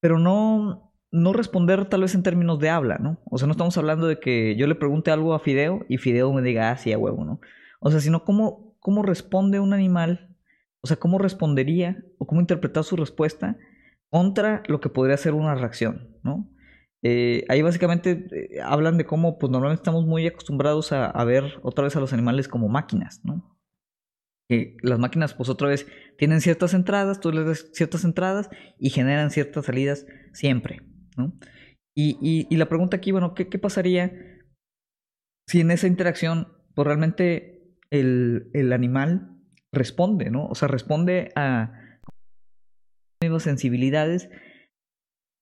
[0.00, 3.22] Pero no, no responder tal vez en términos de habla, ¿no?
[3.30, 6.30] O sea, no estamos hablando de que yo le pregunte algo a Fideo y Fideo
[6.34, 7.40] me diga, ah, sí, a huevo, ¿no?
[7.80, 10.36] O sea, sino cómo, cómo responde un animal,
[10.80, 13.56] o sea, cómo respondería o cómo interpretar su respuesta
[14.10, 16.50] contra lo que podría ser una reacción, ¿no?
[17.02, 21.84] Eh, ahí básicamente eh, hablan de cómo, pues normalmente estamos muy acostumbrados a, ver otra
[21.84, 23.56] vez a los animales como máquinas, ¿no?
[24.48, 25.86] Que las máquinas, pues otra vez,
[26.18, 30.82] tienen ciertas entradas, tú les das ciertas entradas y generan ciertas salidas siempre,
[31.16, 31.32] ¿no?
[31.94, 34.12] Y, y, la pregunta aquí, bueno, ¿qué, ¿qué, pasaría
[35.48, 37.55] si en esa interacción, pues realmente
[38.00, 39.36] el, animal
[39.72, 40.46] responde, ¿no?
[40.46, 42.00] O sea, responde a
[43.22, 44.30] mismas sensibilidades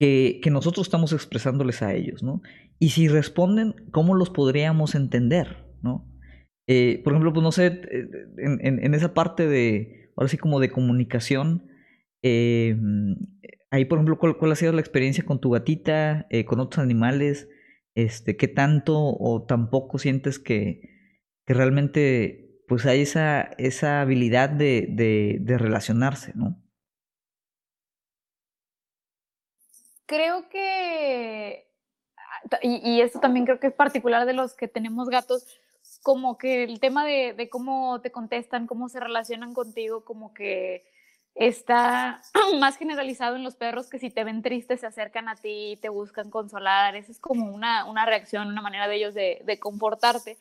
[0.00, 2.42] que, nosotros estamos expresándoles a ellos, ¿no?
[2.78, 6.06] Y si responden, ¿cómo los podríamos entender, ¿no?
[6.66, 10.70] Eh, por ejemplo, pues no sé, eh, en, esa parte de, ahora sí como de
[10.70, 11.68] comunicación,
[12.22, 12.76] eh,
[13.70, 17.48] Ahí, por ejemplo, ¿cuál, ha sido la experiencia con tu gatita, con otros animales?
[17.96, 20.94] Este, ¿qué tanto o tampoco sientes que
[21.44, 26.56] realmente pues hay esa, esa habilidad de, de, relacionarse, ¿no?
[30.06, 31.66] Creo que,
[32.16, 35.46] ah, y, esto también creo que es particular de los que tenemos gatos,
[36.02, 40.84] como que el tema de, de, cómo te contestan, cómo se relacionan contigo, como que
[41.34, 42.22] está
[42.60, 45.76] más generalizado en los perros que si te ven triste se acercan a ti, y
[45.76, 49.58] te buscan consolar, esa es como una, una reacción, una manera de ellos de, de
[49.58, 50.38] comportarte.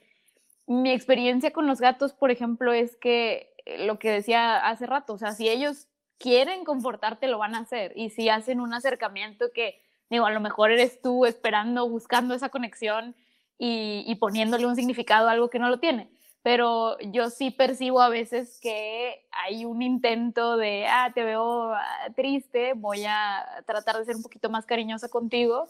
[0.68, 5.14] Mi experiencia con los gatos, por ejemplo, es que eh, lo que decía hace rato,
[5.14, 9.52] o sea, si ellos quieren comportarte, lo van a hacer, y si hacen un acercamiento
[9.54, 13.16] que, digo, a lo mejor eres tú esperando, buscando esa conexión,
[13.58, 16.10] y, poniéndole un significado a algo que no lo tiene.
[16.42, 22.10] Pero yo sí percibo a veces que hay un intento de, ah, te veo ah,
[22.16, 25.70] triste, voy a tratar de ser un poquito más cariñosa contigo.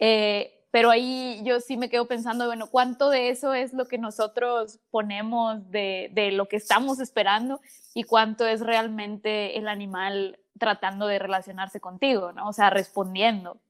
[0.00, 3.98] Eh, pero ahí yo sí me quedo pensando, bueno, ¿cuánto de eso es lo que
[3.98, 7.60] nosotros ponemos de, de, lo que estamos esperando
[7.94, 12.48] y cuánto es realmente el animal tratando de relacionarse contigo, ¿no?
[12.48, 13.60] O sea, respondiendo.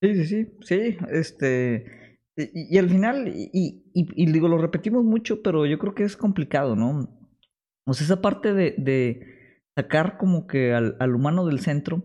[0.00, 5.66] Sí, sí, sí, sí, este, y, al final, y, y, digo, lo repetimos mucho, pero
[5.66, 7.08] yo creo que es complicado, ¿no?
[7.84, 12.04] O sea, esa parte de, de sacar como que al, al, humano del centro,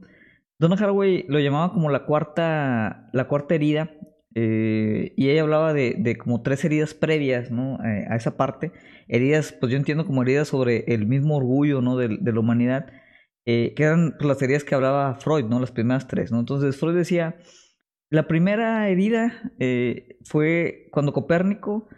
[0.64, 3.92] Donna Haraway lo llamaba como la cuarta, la cuarta herida,
[4.34, 7.80] eh, y ella hablaba de, de, como tres heridas previas, ¿no?
[7.82, 8.72] A esa parte,
[9.10, 11.98] heridas, pues yo entiendo como heridas sobre el mismo orgullo, ¿no?
[11.98, 12.88] De, la humanidad,
[13.46, 15.60] eh, que eran las heridas que hablaba Freud, ¿no?
[15.60, 16.40] Las primeras tres, ¿no?
[16.40, 17.36] Entonces Freud decía
[18.10, 21.90] la primera herida eh, fue cuando Copérnico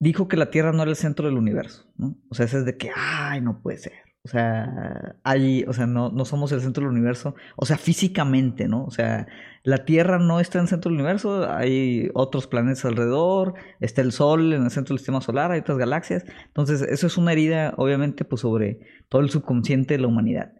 [0.00, 1.86] dijo que la Tierra no era el centro del universo.
[2.28, 4.07] O sea, ese es de que, ay, no puede ser.
[4.28, 8.68] O sea, hay, o sea, no, no somos el centro del universo, o sea, físicamente,
[8.68, 8.84] ¿no?
[8.84, 9.26] O sea,
[9.62, 14.12] la Tierra no está en el centro del universo, hay otros planetas alrededor, está el
[14.12, 16.26] Sol en el centro del sistema solar, hay otras galaxias.
[16.44, 20.52] Entonces, eso es una herida, obviamente, pues sobre todo el subconsciente de la humanidad.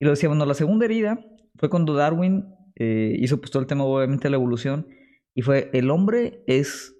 [0.00, 3.68] Y lo decía, bueno, la segunda herida fue cuando Darwin eh, hizo pues todo el
[3.68, 4.88] tema obviamente de la evolución
[5.32, 6.96] y fue el hombre es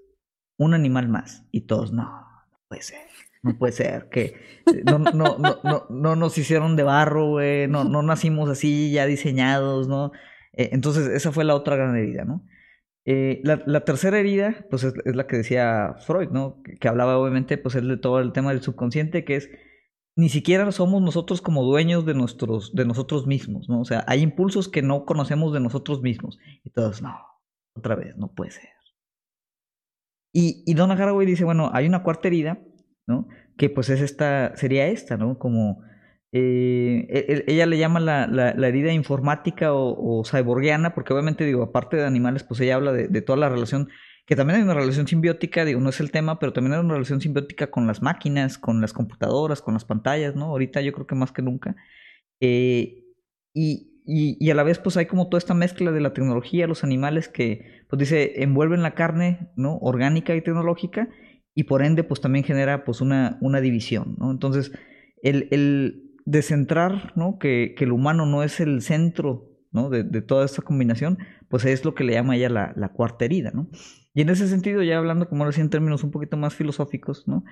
[0.56, 3.11] un animal más y todos no, no puede ser.
[3.42, 7.82] No puede ser, que eh, no, no, no, no, no nos hicieron de barro, no,
[7.84, 10.12] no nacimos así ya diseñados, ¿no?
[10.52, 12.44] Eh, entonces, esa fue la otra gran herida, ¿no?
[13.04, 16.62] Eh, la, la, tercera herida, pues es, la que decía Freud, ¿no?
[16.62, 19.50] Que, que hablaba obviamente, pues, es de todo el tema del subconsciente, que es
[20.14, 23.80] ni siquiera somos nosotros como dueños de, nuestros, de nosotros mismos, ¿no?
[23.80, 26.38] O sea, hay impulsos que no conocemos de nosotros mismos.
[26.64, 27.18] Y todos, no,
[27.74, 28.68] otra vez, no puede ser.
[30.34, 32.62] Y, y Donna Haraway dice, bueno, hay una cuarta herida,
[33.06, 33.28] ¿no?
[33.56, 35.38] Que pues es esta, sería esta, ¿no?
[35.38, 35.82] Como
[36.32, 41.12] eh, e, e, ella le llama la, la, la herida informática o, o, cyborgiana, porque
[41.12, 43.88] obviamente digo, aparte de animales, pues ella habla de, de toda la relación
[44.26, 46.94] que también hay una relación simbiótica, digo, no es el tema, pero también hay una
[46.94, 50.46] relación simbiótica con las máquinas, con las computadoras, con las pantallas, ¿no?
[50.46, 51.74] Ahorita yo creo que más que nunca.
[52.40, 53.04] Eh,
[53.52, 56.66] y, y, y, a la vez, pues hay como toda esta mezcla de la tecnología,
[56.66, 59.76] los animales que, pues dice, envuelven la carne, ¿no?
[59.78, 61.08] Orgánica y tecnológica,
[61.54, 64.30] y por ende, pues también genera, pues, una, una división, ¿no?
[64.30, 64.72] Entonces,
[65.22, 67.38] el, el descentrar, ¿no?
[67.38, 69.90] Que, que el humano no es el centro, ¿no?
[69.90, 73.24] De, de toda esta combinación, pues es lo que le llama ella la, la cuarta
[73.24, 73.68] herida, ¿no?
[74.14, 77.26] Y en ese sentido, ya hablando como ahora sí en términos un poquito más filosóficos,
[77.26, 77.44] ¿no?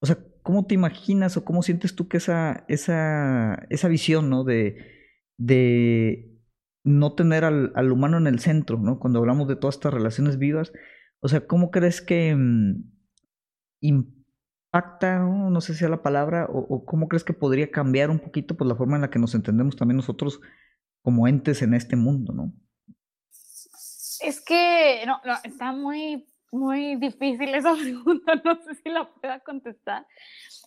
[0.00, 4.44] O sea, ¿cómo te imaginas o cómo sientes tú que esa, esa, esa visión, ¿no?
[4.44, 4.76] De,
[5.38, 6.30] de
[6.84, 8.98] no tener al, al, humano en el centro, ¿no?
[8.98, 10.72] Cuando hablamos de todas estas relaciones vivas,
[11.20, 12.82] o sea, ¿cómo crees que mmm,
[13.86, 15.60] impacta, ¿no?
[15.60, 18.68] sé si sea la palabra, o, o, cómo crees que podría cambiar un poquito pues,
[18.68, 20.40] la forma en la que nos entendemos también nosotros
[21.02, 22.52] como entes en este mundo, ¿no?
[24.20, 30.06] Es que no, está muy, muy difícil esa pregunta, no sé si la pueda contestar,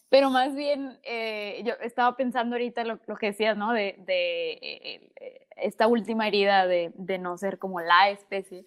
[0.10, 3.73] pero más bien eh, yo estaba pensando ahorita lo, que decías, ¿no?
[3.73, 8.63] De, de eh, esta última herida de, no ser como la especie.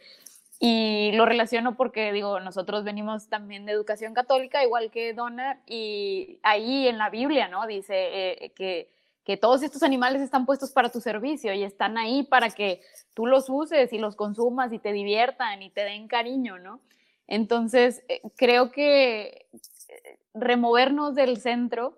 [0.62, 6.38] Y lo relaciono porque, digo, nosotros venimos también de educación católica, igual que Donna, y
[6.42, 7.66] ahí en la Biblia, ¿no?
[7.66, 7.94] Dice
[8.44, 8.90] eh, que,
[9.24, 12.82] que todos estos animales están puestos para tu servicio y están ahí para que
[13.14, 16.80] tú los uses y los consumas y te diviertan y te den cariño, ¿no?
[17.26, 19.46] Entonces, eh, creo que
[19.88, 21.96] eh, removernos del centro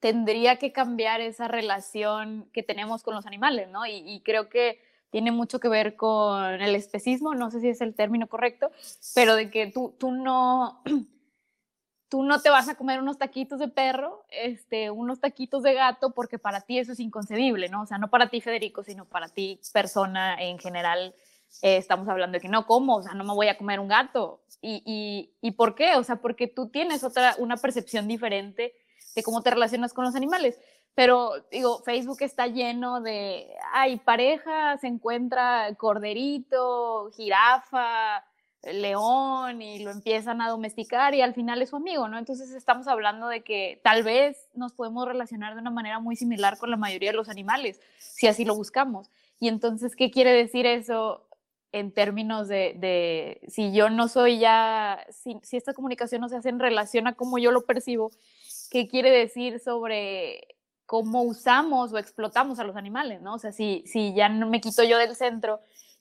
[0.00, 3.86] tendría que cambiar esa relación que tenemos con los animales, ¿no?
[3.86, 4.78] Y, creo que
[5.14, 8.72] tiene mucho que ver con el especismo, no sé si es el término correcto,
[9.14, 10.82] pero de que tú, tú no,
[12.08, 16.10] tú no te vas a comer unos taquitos de perro, este, unos taquitos de gato,
[16.10, 17.82] porque para ti eso es inconcebible, ¿no?
[17.82, 21.14] O sea, no para ti, Federico, sino para ti, persona en general
[21.62, 23.86] eh, estamos hablando de que no como, o sea, no me voy a comer un
[23.86, 24.40] gato.
[24.60, 25.94] ¿Y, y, y por qué?
[25.94, 28.74] O sea, porque tú tienes otra, una percepción diferente
[29.14, 30.58] de cómo te relacionas con los animales.
[30.94, 38.24] Pero digo, Facebook está lleno de, ay, pareja se encuentra corderito, jirafa,
[38.72, 42.18] león y lo empiezan a domesticar y al final es su amigo, ¿no?
[42.18, 46.58] Entonces estamos hablando de que tal vez nos podemos relacionar de una manera muy similar
[46.58, 49.10] con la mayoría de los animales, si así lo buscamos.
[49.40, 51.26] Y entonces, ¿qué quiere decir eso
[51.72, 56.48] en términos de, si yo no soy ya, si, si, esta comunicación no se hace
[56.48, 58.12] en relación a cómo yo lo percibo,
[58.70, 60.53] ¿qué quiere decir sobre
[60.86, 63.34] cómo usamos o explotamos a los animales, ¿no?
[63.34, 65.60] O sea, si, si ya no me quito yo del centro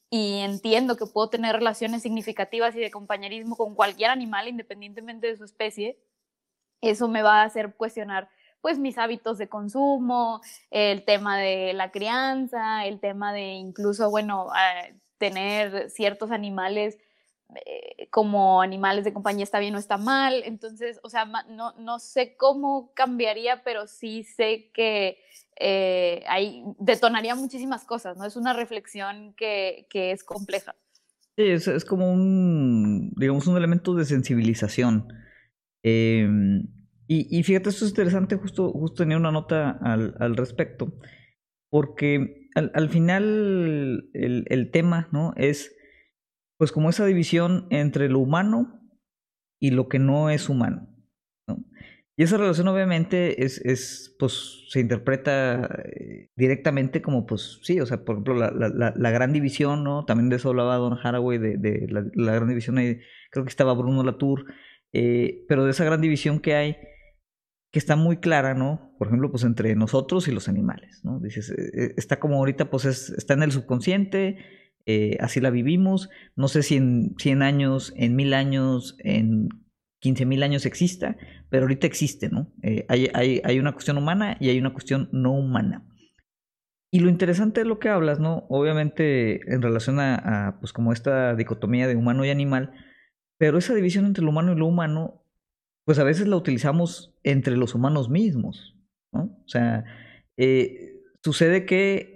[0.10, 5.38] y entiendo que puedo tener relaciones significativas y de compañerismo con cualquier animal, independientemente de
[5.38, 5.98] su especie,
[6.82, 8.30] eso me va a hacer cuestionar
[8.62, 10.40] pues mis hábitos de consumo,
[10.72, 16.98] el tema de la crianza, el tema de incluso, bueno, eh, tener ciertos animales
[17.66, 20.42] eh, como animales de compañía está bien o está mal.
[20.46, 25.18] Entonces, o sea, no, no sé cómo cambiaría, pero sí sé que
[25.60, 28.26] eh, ahí detonaría muchísimas cosas, ¿no?
[28.26, 30.76] Es una reflexión que, que es compleja.
[31.36, 35.08] Sí, es, es, como un, digamos, un elemento de sensibilización.
[35.84, 36.68] Em,
[37.08, 40.94] y, y, fíjate, esto es interesante, justo, justo tenía una nota al, al respecto,
[41.70, 45.34] porque al, al final el, el, tema, ¿no?
[45.36, 45.76] Es
[46.58, 48.80] pues como esa división entre lo humano
[49.60, 50.94] y lo que no es humano.
[52.16, 57.88] Y esa relación obviamente es, es pues se interpreta eh, directamente como, pues sí, o
[57.88, 60.06] sea, por ejemplo, la, la, la gran división, ¿no?
[60.06, 63.00] También de eso hablaba Don Haraway, de, de la, la, gran división, ahí,
[63.32, 64.46] creo que estaba Bruno Latour,
[64.94, 66.78] eh, pero de esa gran división que hay,
[67.72, 68.94] que está muy clara, ¿no?
[69.00, 71.20] Por ejemplo, pues entre nosotros y los animales, ¿no?
[71.20, 74.38] Dices, eh, está como ahorita, pues es, está en el subconsciente,
[74.86, 76.10] eh, así la vivimos.
[76.36, 79.50] No sé si en 100 años, en 1000 años, en
[80.04, 81.16] 15 mil años exista,
[81.50, 82.52] pero ahorita existe, ¿no?
[82.62, 83.10] Eh, hay,
[83.42, 85.88] hay, una cuestión humana y hay una cuestión no humana.
[86.92, 88.46] Y lo interesante de lo que hablas, ¿no?
[88.50, 90.16] Obviamente en relación a,
[90.48, 92.74] a, pues como esta dicotomía de humano y animal,
[93.38, 95.24] pero esa división entre lo humano y lo humano,
[95.86, 98.78] pues a veces la utilizamos entre los humanos mismos,
[99.14, 99.40] ¿no?
[99.46, 99.86] O sea,
[100.36, 102.13] eh, sucede que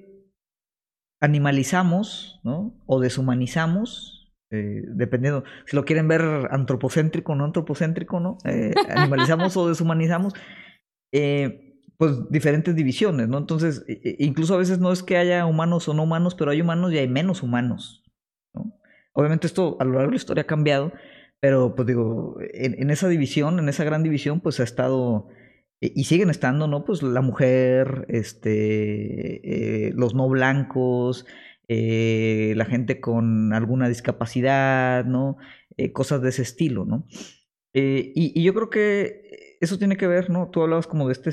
[1.20, 2.74] animalizamos, ¿no?
[2.86, 8.38] O deshumanizamos, eh, dependiendo, si lo quieren ver antropocéntrico o no antropocéntrico, ¿no?
[8.46, 10.34] Eh, animalizamos o deshumanizamos,
[11.12, 13.40] eh, pues diferentes divisiones, ¿no?
[13.40, 13.84] Entonces,
[14.20, 17.00] incluso a veces no es que haya humanos o no humanos, pero hay humanos y
[17.00, 18.04] hay menos humanos,
[18.54, 18.80] ¿no?
[19.14, 20.94] Obviamente esto a lo largo de la historia ha cambiado,
[21.40, 25.28] pero pues digo, en, en esa división, en esa gran división, pues ha estado
[25.80, 26.86] y siguen estando, ¿no?
[26.86, 31.26] Pues la mujer, este, eh, los no blancos,
[31.68, 35.38] eh, la gente con alguna discapacidad, ¿no?
[35.78, 37.08] Eh, cosas de ese estilo, ¿no?
[37.74, 40.50] Y, yo creo que eso tiene que ver, ¿no?
[40.50, 41.32] Tú hablabas como de este,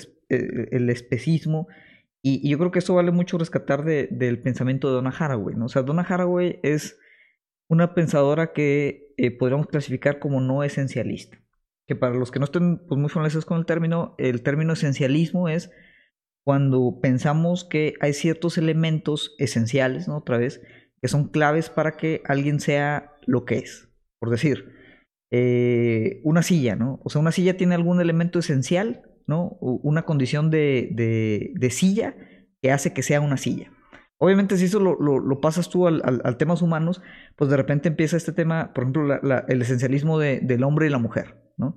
[0.77, 1.69] el especismo,
[2.23, 5.67] y, yo creo que eso vale mucho rescatar de, del pensamiento de Donna Haraway, ¿no?
[5.67, 6.99] O sea, Donna Haraway es
[7.69, 11.44] una pensadora que podríamos clasificar como no esencialista
[11.87, 15.49] que para los que no estén pues, muy familiarizados con el término, el término esencialismo
[15.49, 15.71] es
[16.45, 20.19] cuando pensamos que hay ciertos elementos esenciales, ¿no?
[20.19, 20.61] Otra vez,
[21.01, 23.89] que son claves para que alguien sea lo que es.
[24.19, 24.73] Por decir,
[25.31, 27.01] eh, una silla, ¿no?
[27.03, 29.57] O sea, una silla tiene algún elemento esencial, ¿no?
[29.61, 32.15] Una condición de, de, de silla
[32.63, 33.73] que hace que sea una silla.
[34.25, 37.03] Obviamente, si eso lo, lo, pasas tú al, al, temas humanos,
[37.37, 40.97] pues de repente empieza este tema, por ejemplo, el esencialismo de, del hombre y la
[40.97, 41.37] mujer.
[41.59, 41.77] ¿no?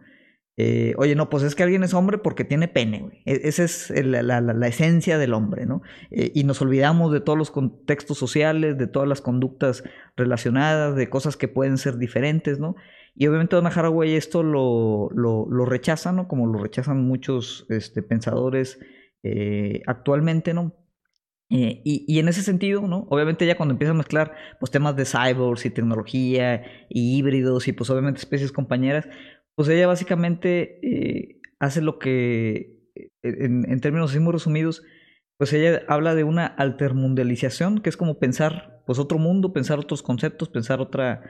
[0.55, 3.21] Eh, oye, no, pues es que alguien es hombre porque tiene pene, güey.
[3.25, 5.81] E, esa es la, la, la, esencia del hombre, ¿no?
[6.09, 9.83] Eh, y nos olvidamos de todos los contextos sociales, de todas las conductas
[10.15, 12.77] relacionadas, de cosas que pueden ser diferentes, ¿no?
[13.13, 16.29] Y obviamente Donna Haraway esto lo, lo, lo rechaza, ¿no?
[16.29, 18.79] Como lo rechazan muchos este, pensadores
[19.21, 20.86] eh, actualmente, ¿no?
[21.49, 23.07] Eh, y, y, en ese sentido, ¿no?
[23.09, 27.71] Obviamente ya cuando empieza a mezclar pues, temas de cyborgs y tecnología y híbridos y
[27.71, 29.07] pues obviamente especies compañeras,
[29.55, 34.83] pues ella básicamente eh, hace lo que, eh, en, en, términos muy resumidos,
[35.37, 40.03] pues ella habla de una altermundialización, que es como pensar pues otro mundo, pensar otros
[40.03, 41.23] conceptos, pensar otra,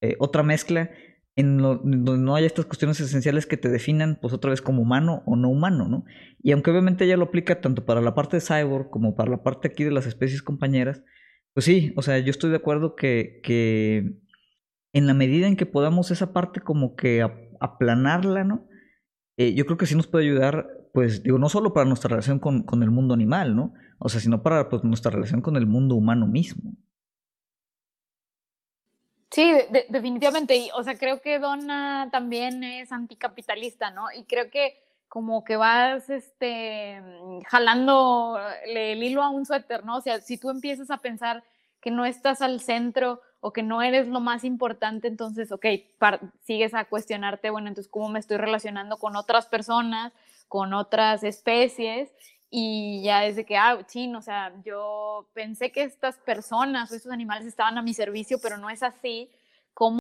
[0.00, 0.90] eh, otra mezcla,
[1.36, 4.82] en, lo, donde no haya estas cuestiones esenciales que te definan pues otra vez como
[4.82, 6.04] humano o no humano, ¿no?
[6.42, 9.42] Y aunque obviamente ella lo aplica tanto para la parte de cyborg como para la
[9.42, 11.02] parte aquí de las especies compañeras,
[11.52, 14.18] pues sí, o sea, yo estoy de acuerdo que, que
[14.92, 17.26] en la medida en que podamos esa parte como que
[17.60, 18.68] aplanarla, ¿no?
[19.36, 22.38] Eh, yo creo que sí nos puede ayudar, pues digo, no solo para nuestra relación
[22.38, 23.74] con, con el mundo animal, ¿no?
[23.98, 26.76] O sea, sino para pues, nuestra relación con el mundo humano mismo.
[29.34, 29.52] Sí,
[29.88, 30.70] definitivamente.
[30.74, 34.04] o sea, creo que Donna también es anticapitalista, ¿no?
[34.16, 37.02] Y creo que como que vas este,
[37.48, 39.96] jalando el hilo a un suéter, ¿no?
[39.96, 41.42] O sea, si tú empiezas a pensar
[41.80, 45.66] que no estás al centro o que no eres lo más importante, entonces, ok,
[46.42, 50.12] sigues a cuestionarte, bueno, entonces, ¿cómo me estoy relacionando con otras personas,
[50.46, 52.12] con otras especies?
[52.56, 56.94] Y ya es de que, ah, chin, o sea, yo pensé que estas personas o
[56.94, 59.28] estos animales estaban a mi servicio, pero no es así.
[59.72, 59.98] ¿Cómo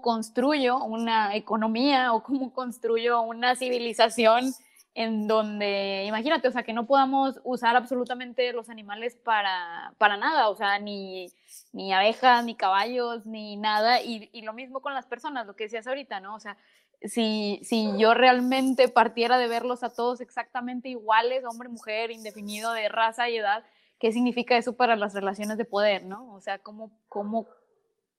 [0.00, 4.54] construyo una economía o cómo construyo una civilización
[4.94, 10.48] en donde, imagínate, o sea, que no podamos usar absolutamente los animales para, para nada,
[10.48, 11.26] o sea, ni,
[11.72, 15.64] ni abejas, ni caballos, ni nada, y, y, lo mismo con las personas, lo que
[15.64, 16.34] decías ahorita, ¿no?
[16.34, 16.56] O sea,
[17.02, 22.88] si, si yo realmente partiera de verlos a todos exactamente iguales, hombre, mujer, indefinido de
[22.88, 23.64] raza y edad,
[23.98, 26.32] ¿qué significa eso para las relaciones de poder, no?
[26.34, 27.46] O sea, ¿cómo, cómo,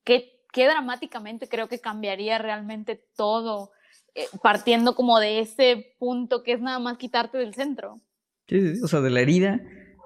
[0.04, 3.72] qué, qué dramáticamente creo que cambiaría realmente todo,
[4.16, 8.00] eh, partiendo como de ese punto que es nada más quitarte del centro?
[8.48, 9.62] Sí, sí o sea, de la herida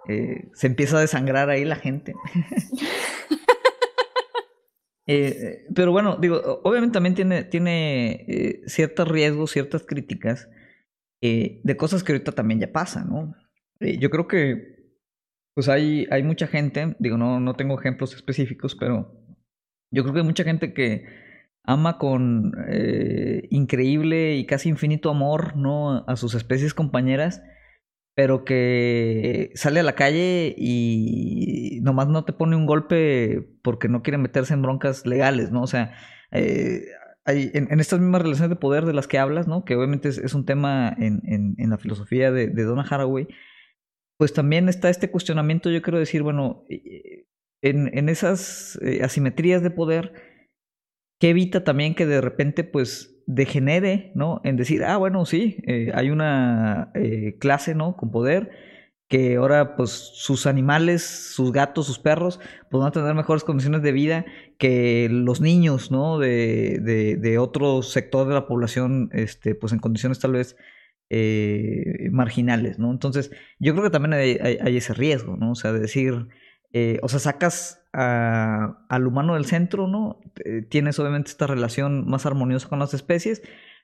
[0.08, 2.14] eh, se empieza a desangrar ahí la gente.
[5.08, 10.50] Eh, pero bueno, digo, obviamente también tiene, tiene eh, ciertos riesgos, ciertas críticas
[11.22, 13.36] eh, de cosas que ahorita también ya pasan, ¿no?
[13.82, 14.74] yo creo que
[15.54, 19.22] pues hay, hay mucha gente, digo, no, no tengo ejemplos específicos, pero
[19.92, 21.06] yo creo que hay mucha gente que
[21.64, 22.54] ama con
[23.50, 26.06] increíble y casi infinito amor, ¿no?
[26.08, 27.44] A sus especies compañeras
[28.16, 34.02] pero que sale a la calle y nomás no te pone un golpe porque no
[34.02, 35.62] quiere meterse en broncas legales, ¿no?
[35.62, 35.94] O sea,
[36.32, 36.86] eh,
[37.26, 39.66] en, estas mismas relaciones de poder de las que hablas, ¿no?
[39.66, 41.22] Que obviamente es, un tema en,
[41.58, 43.28] en, la filosofía de, de, Donna Haraway,
[44.18, 47.26] pues también está este cuestionamiento, yo quiero decir, bueno, eh,
[47.62, 50.14] en, en esas eh, asimetrías de poder,
[51.20, 54.42] que evita también que de repente, pues, degenere, ¿no?
[54.44, 57.96] En decir, ah, bueno, sí, eh, hay una eh, clase, ¿no?
[57.98, 58.52] Con poder,
[59.08, 63.82] que ahora, pues, sus animales, sus gatos, sus perros, pues van a tener mejores condiciones
[63.82, 64.26] de vida
[64.58, 66.20] que los niños, ¿no?
[66.20, 70.56] De, de, de otro sector de la población, este, pues, en condiciones tal vez
[71.10, 72.92] eh, marginales, ¿no?
[72.92, 75.52] Entonces, yo creo que también hay, hay, ese riesgo, ¿no?
[75.52, 76.28] O sea, de decir,
[77.02, 80.20] o sea, sacas al humano del centro, ¿no?
[80.44, 83.42] Eh, tienes obviamente esta relación más armoniosa con las especies,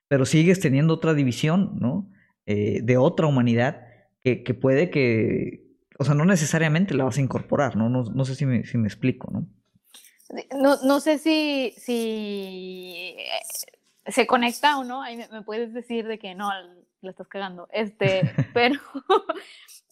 [0.07, 2.09] pero sigues teniendo otra división, ¿no?
[2.45, 3.88] Eh, de otra humanidad
[4.19, 5.63] que, que, puede que,
[5.97, 7.88] o sea, no necesariamente la vas a incorporar, ¿no?
[7.89, 9.47] No, sé si me, si me explico, ¿no?
[10.59, 16.07] No, no sé si, si eh, se conecta o no, ahí me, me puedes decir
[16.07, 16.49] de que no,
[17.01, 18.21] la estás cagando, este,
[18.53, 18.79] pero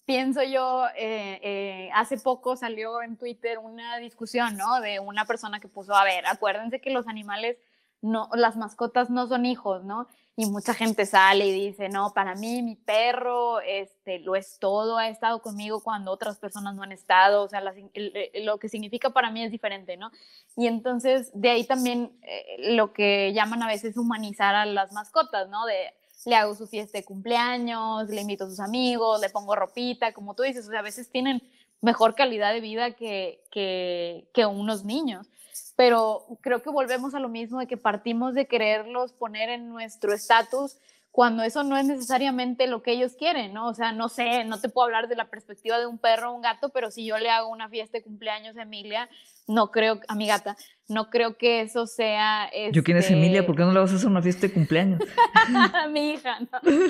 [0.10, 4.82] pienso yo, eh, eh, hace poco salió en Twitter una discusión, ¿no?
[4.82, 7.57] De una persona que puso, a ver, acuérdense que los animales,
[8.01, 10.07] no, las mascotas no son hijos, ¿no?
[10.36, 14.97] Y mucha gente sale y dice, no, para mí mi perro este, lo es todo,
[14.97, 19.30] ha estado conmigo cuando otras personas no han estado, o sea, lo que significa para
[19.30, 20.10] mí es diferente, ¿no?
[20.57, 25.49] Y entonces de ahí también eh, lo que llaman a veces humanizar a las mascotas,
[25.49, 25.68] ¿no?
[25.68, 25.93] De,
[26.26, 30.34] le hago su fiesta de cumpleaños, le invito a sus amigos, le pongo ropita, como
[30.36, 31.41] tú dices, o sea, a veces tienen
[31.82, 35.28] mejor calidad de vida que, que, que unos niños.
[35.76, 40.13] Pero creo que volvemos a lo mismo de que partimos de quererlos poner en nuestro
[40.13, 40.78] estatus
[41.12, 43.68] cuando eso no es necesariamente lo que ellos quieren, ¿no?
[43.68, 46.36] O sea, no sé, no te puedo hablar de la perspectiva de un perro o
[46.36, 49.10] un gato, pero si yo le hago una fiesta de cumpleaños a Emilia,
[49.47, 50.55] no creo, a mi gata,
[50.88, 52.49] no creo que eso sea...
[52.72, 53.45] ¿Yo quién es Emilia?
[53.45, 54.99] ¿Por qué no le vas a hacer una fiesta de cumpleaños?
[55.89, 56.39] mi hija,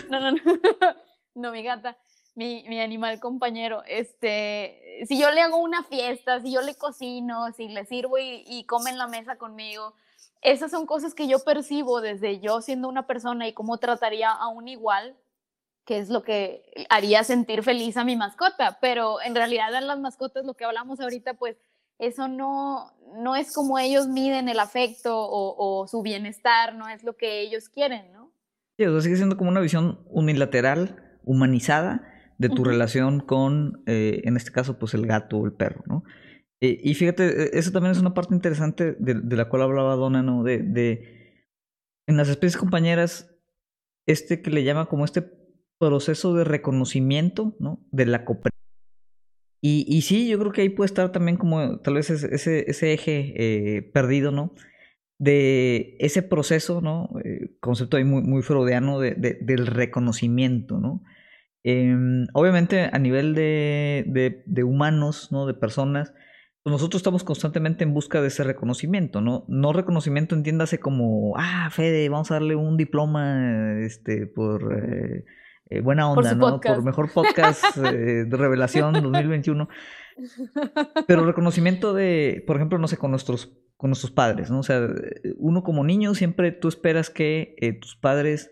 [0.09, 0.38] no, no, no,
[1.36, 1.97] no, mi gata.
[2.36, 7.51] Mi, mi, animal compañero, este, si yo le hago una fiesta, si yo le cocino,
[7.51, 9.93] si le sirvo y, y come en la mesa conmigo,
[10.41, 14.47] esas son cosas que yo percibo desde yo siendo una persona y cómo trataría a
[14.47, 15.15] un igual,
[15.85, 19.99] que es lo que haría sentir feliz a mi mascota, pero en realidad en las
[19.99, 21.57] mascotas lo que hablamos ahorita, pues
[21.97, 27.17] eso no, no es como ellos miden el afecto o, su bienestar, no es lo
[27.17, 28.31] que ellos quieren, ¿no?
[28.77, 32.01] Sí, o sea, sigue siendo como una visión unilateral, humanizada,
[32.37, 36.03] de tu relación con, eh, en este caso, pues el gato o el perro, ¿no?
[36.62, 40.24] Eh, y fíjate, e, eso también es una parte interesante de, la cual hablaba Donna,
[40.24, 40.43] ¿no?
[40.43, 41.45] De, de,
[42.07, 43.36] en las especies compañeras,
[44.05, 45.24] este que le llama como este
[45.78, 47.86] proceso de reconocimiento, ¿no?
[47.91, 48.60] De la cooperación.
[49.62, 52.93] Y, y sí, yo creo que ahí puede estar también como tal vez ese, ese
[52.93, 54.53] eje eh, perdido, ¿no?
[55.18, 57.10] De ese proceso, ¿no?
[57.26, 61.03] Eh, concepto ahí muy, muy freudiano de, del reconocimiento, ¿no?
[61.64, 65.45] Em, obviamente a nivel de, de, humanos, ¿no?
[65.45, 66.14] De personas,
[66.66, 69.45] nosotros estamos constantemente en busca de ese reconocimiento, ¿no?
[69.47, 75.26] No reconocimiento entiéndase como, ah, Fede, vamos a darle un diploma este, por eh,
[75.70, 76.60] eh, buena onda, ¿no?
[76.60, 79.70] Por mejor podcast de revelación 2021.
[81.07, 84.60] Pero reconocimiento de, por ejemplo, no sé, con nuestros, con nuestros padres, ¿no?
[84.60, 84.86] O sea,
[85.38, 88.51] uno como niño siempre tú esperas que tus padres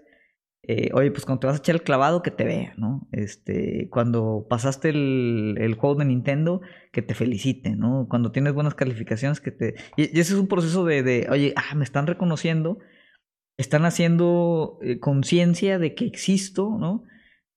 [0.70, 3.07] eh, oye, pues cuando te vas a echar el clavado, que te vea, ¿no?
[3.13, 6.59] Este, cuando pasaste el, juego de Nintendo,
[6.91, 8.07] que te felicite, ¿no?
[8.09, 9.76] Cuando tienes buenas calificaciones, que te...
[9.95, 12.80] Y, ese es un proceso de, oye, ah, me están reconociendo,
[13.55, 17.05] están haciendo eh, conciencia de que existo, ¿no?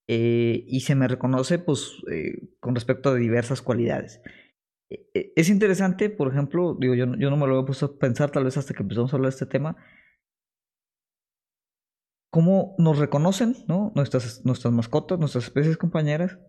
[0.07, 1.97] Eh, y se me reconoce, pues,
[2.61, 4.21] con respecto a diversas cualidades.
[5.13, 8.45] Es interesante, por ejemplo, digo, yo, yo no me lo había puesto a pensar tal
[8.45, 9.75] vez hasta que empezamos a hablar de este tema,
[12.31, 13.91] cómo nos reconocen, ¿no?
[13.93, 16.39] Nuestras, nuestras mascotas, nuestras especies compañeras.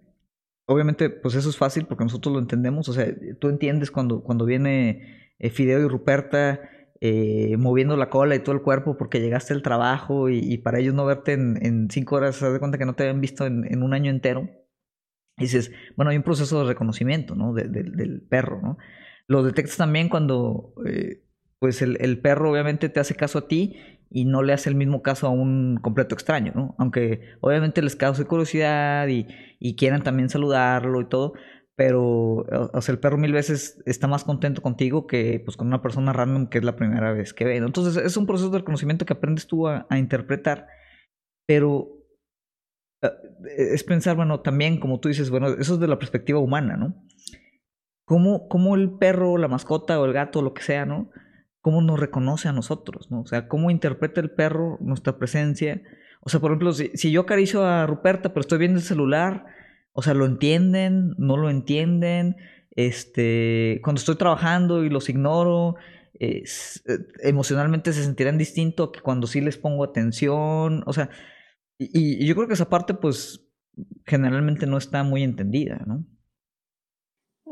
[0.67, 2.89] Obviamente, pues eso es fácil porque nosotros lo entendemos.
[2.89, 3.07] O sea,
[3.41, 6.61] tú entiendes cuando, cuando viene eh, Fideo y Ruperta
[7.01, 10.95] eh, moviendo la cola y todo el cuerpo porque llegaste al trabajo y, para ellos
[10.95, 13.93] no verte en, cinco horas, se de cuenta que no te habían visto en, un
[13.93, 14.49] año entero.
[15.37, 17.55] Y dices, bueno, hay un proceso de reconocimiento, ¿no?
[17.55, 18.79] del perro, ¿no?
[19.27, 21.25] Lo detectas también cuando, eh,
[21.59, 23.75] pues el perro obviamente te hace caso a ti
[24.15, 26.75] y no le hace el mismo caso a un completo extraño, ¿no?
[26.79, 29.27] Aunque obviamente les cause curiosidad y,
[29.77, 31.33] quieran también saludarlo y todo,
[31.77, 35.81] pero o sea, el perro mil veces está más contento contigo que pues con una
[35.81, 37.57] persona random que es la primera vez que ve.
[37.57, 40.67] Entonces es un proceso de reconocimiento que aprendes tú a, interpretar,
[41.47, 41.89] pero
[43.03, 43.09] eh,
[43.73, 47.03] es pensar, bueno, también como tú dices, bueno, eso es de la perspectiva humana, ¿no?
[48.05, 51.11] ¿Cómo, cómo el perro, la mascota o el gato, lo que sea, ¿no?
[51.63, 53.23] Cómo nos reconoce a nosotros, ¿no?
[53.23, 55.81] O sea, cómo interpreta el perro nuestra presencia.
[56.21, 59.47] O sea, por ejemplo, si, yo acaricio a Ruperta, pero estoy viendo el celular,
[59.93, 61.15] o sea, ¿lo entienden?
[61.19, 62.37] ¿No lo entienden?
[62.73, 65.77] Este, cuando estoy trabajando y los ignoro,
[66.19, 66.43] eh,
[67.21, 70.83] emocionalmente se sentirán distinto que cuando sí les pongo atención.
[70.87, 71.11] O sea,
[71.79, 73.49] y, y yo creo que esa parte, pues,
[74.05, 76.05] generalmente no está muy entendida, ¿no?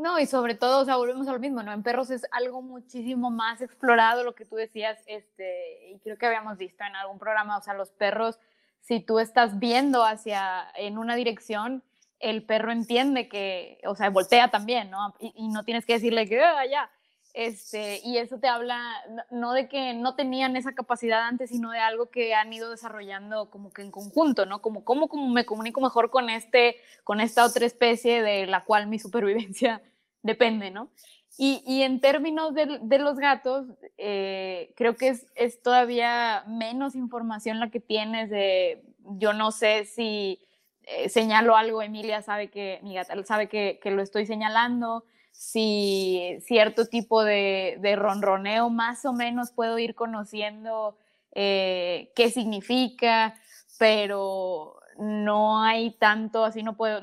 [0.01, 1.71] No, y sobre todo, o sea, volvemos a lo mismo, ¿no?
[1.71, 6.25] En perros es algo muchísimo más explorado, lo que tú decías, este, y creo que
[6.25, 8.39] habíamos visto en algún programa, o sea, los perros,
[8.79, 11.83] si tú estás viendo hacia, en una dirección,
[12.19, 15.13] el perro entiende que, o sea, voltea también, ¿no?
[15.19, 16.89] Y, no tienes que decirle que, ah, ya,
[17.35, 18.81] este, y eso te habla
[19.29, 23.51] no de que no tenían esa capacidad antes, sino de algo que han ido desarrollando
[23.51, 24.63] como que en conjunto, ¿no?
[24.63, 28.87] Como cómo como me comunico mejor con este, con esta otra especie de la cual
[28.87, 29.81] mi supervivencia
[30.23, 30.89] depende, ¿no?
[31.37, 33.65] Y, en términos de, los gatos,
[33.97, 38.83] eh, creo que es, todavía menos información la que tienes de,
[39.17, 40.39] yo no sé si
[40.83, 46.85] eh, señalo algo, Emilia sabe que, mi gata sabe que, lo estoy señalando, si cierto
[46.87, 50.97] tipo de, ronroneo más o menos puedo ir conociendo
[51.33, 53.35] eh, qué significa,
[53.79, 57.01] pero no hay tanto, así no puedo,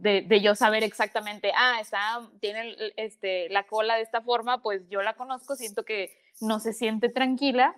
[0.00, 5.02] de, yo saber exactamente, ah, está, tiene este, la cola de esta forma, pues yo
[5.02, 7.76] la conozco, siento que no se siente tranquila,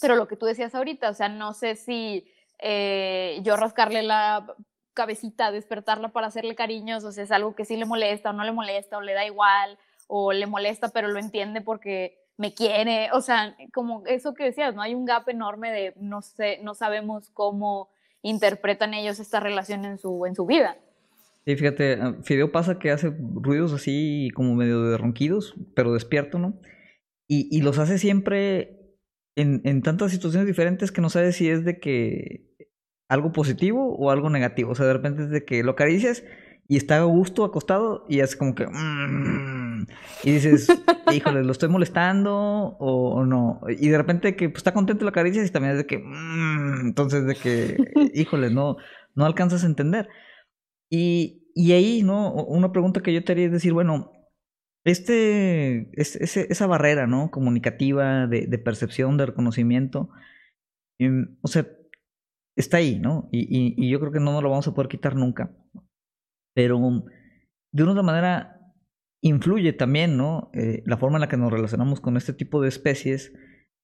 [0.00, 2.26] pero lo que tú decías ahorita, o sea, no sé si
[2.58, 4.54] eh, yo rascarle la
[4.94, 8.42] cabecita, despertarla para hacerle cariños, o sea, es algo que sí le molesta o no
[8.42, 9.76] le molesta o le da igual
[10.06, 14.74] o le molesta pero lo entiende porque me quiere, o sea, como eso que decías,
[14.74, 17.90] no hay un gap enorme de no sé, no sabemos cómo
[18.24, 20.78] interpretan ellos esta relación en su, en su vida.
[21.46, 26.38] Sí, fíjate, ah, Fideo pasa que hace ruidos así como medio de ronquidos, pero despierto,
[26.38, 26.58] ¿no?
[27.26, 28.96] Y, los hace siempre
[29.34, 32.54] en, en, tantas situaciones diferentes que no sabes si es de que
[33.08, 34.72] algo positivo o algo negativo.
[34.72, 36.22] O sea, de repente es de que lo acaricias
[36.68, 38.66] y está a gusto acostado y hace como que...
[38.66, 39.63] Mm",
[40.22, 40.68] y dices,
[41.12, 43.60] híjole, ¿lo estoy molestando o, no?
[43.68, 45.98] Y de repente que pues, está contento la caricia y también es de que...
[45.98, 47.76] Mm", entonces de que,
[48.14, 48.76] híjole, no,
[49.14, 50.08] no alcanzas a entender.
[50.90, 52.32] Y, y ahí, ¿no?
[52.32, 54.12] Una pregunta que yo te haría es decir, bueno,
[54.84, 57.30] este, esa barrera, ¿no?
[57.30, 60.10] Comunicativa, de, de percepción, de reconocimiento,
[60.98, 61.66] em, o sea,
[62.56, 63.28] está ahí, ¿no?
[63.32, 65.50] Y, y, y, yo creo que no nos lo vamos a poder quitar nunca
[66.54, 66.78] pero
[67.72, 68.53] de una otra manera
[69.24, 70.50] influye también, ¿no?
[70.52, 73.32] Eh, la forma en la que nos relacionamos con este tipo de especies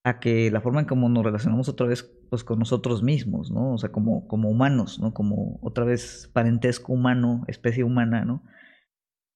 [0.04, 3.72] a que la forma en cómo nos relacionamos otra vez pues con nosotros mismos, ¿no?
[3.72, 5.14] O sea, como, como humanos, ¿no?
[5.14, 8.44] Como otra vez parentesco humano, especie humana, ¿no?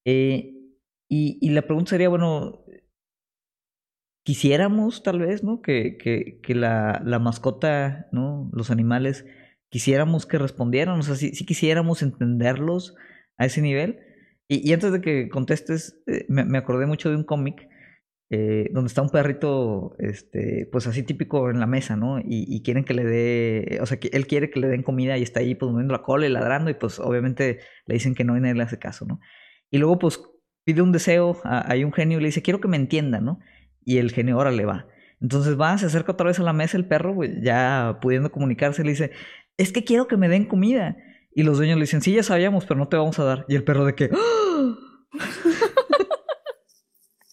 [0.05, 0.53] Eh,
[1.09, 2.65] y, y, la pregunta sería, bueno,
[4.27, 5.63] quisiéramos tal vez, ¿no?
[5.63, 8.51] Que, que, que la, la, mascota, ¿no?
[8.53, 9.25] Los animales,
[9.71, 12.95] quisiéramos que respondieran, o sea, si, si quisiéramos entenderlos,
[13.39, 14.01] a ese nivel.
[14.49, 17.69] Y, antes de que contestes, eh, me, acordé mucho de un cómic
[18.31, 22.19] eh, donde está un perrito, este, pues así típico en la mesa, ¿no?
[22.23, 25.23] Y, quieren que le dé, o sea, que él quiere que le den comida y
[25.23, 28.37] está ahí pues moviendo la cola y ladrando y pues obviamente le dicen que no
[28.37, 29.21] y nadie le hace caso, ¿no?
[29.71, 30.21] Y luego pues
[30.65, 33.39] pide un deseo, hay un genio y le dice, quiero que me entienda, ¿no?
[33.85, 34.89] Y el genio ahora le va.
[35.21, 38.91] Entonces va, se acerca otra vez a la mesa el perro, ya pudiendo comunicarse, le
[38.91, 39.13] dice,
[39.57, 40.97] es que quiero que me den comida.
[41.35, 43.45] Y los dueños le dicen, sí, ya sabíamos, pero no te vamos a dar.
[43.49, 44.11] Y el perro de que...
[44.13, 44.79] ¡Ah!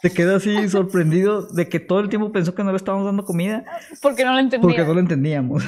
[0.02, 3.24] Se queda así sorprendido de que todo el tiempo pensó que no le estábamos dando
[3.24, 3.64] comida.
[4.02, 4.68] Porque no lo entendía.
[4.68, 5.64] Porque no lo entendíamos.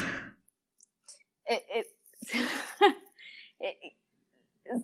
[1.45, 1.87] Eh, eh,
[3.59, 3.95] eh,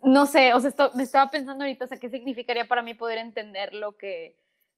[0.04, 3.18] no sé, o sea, me estaba pensando ahorita, o sea, qué significaría para mí poder
[3.18, 4.36] entender lo que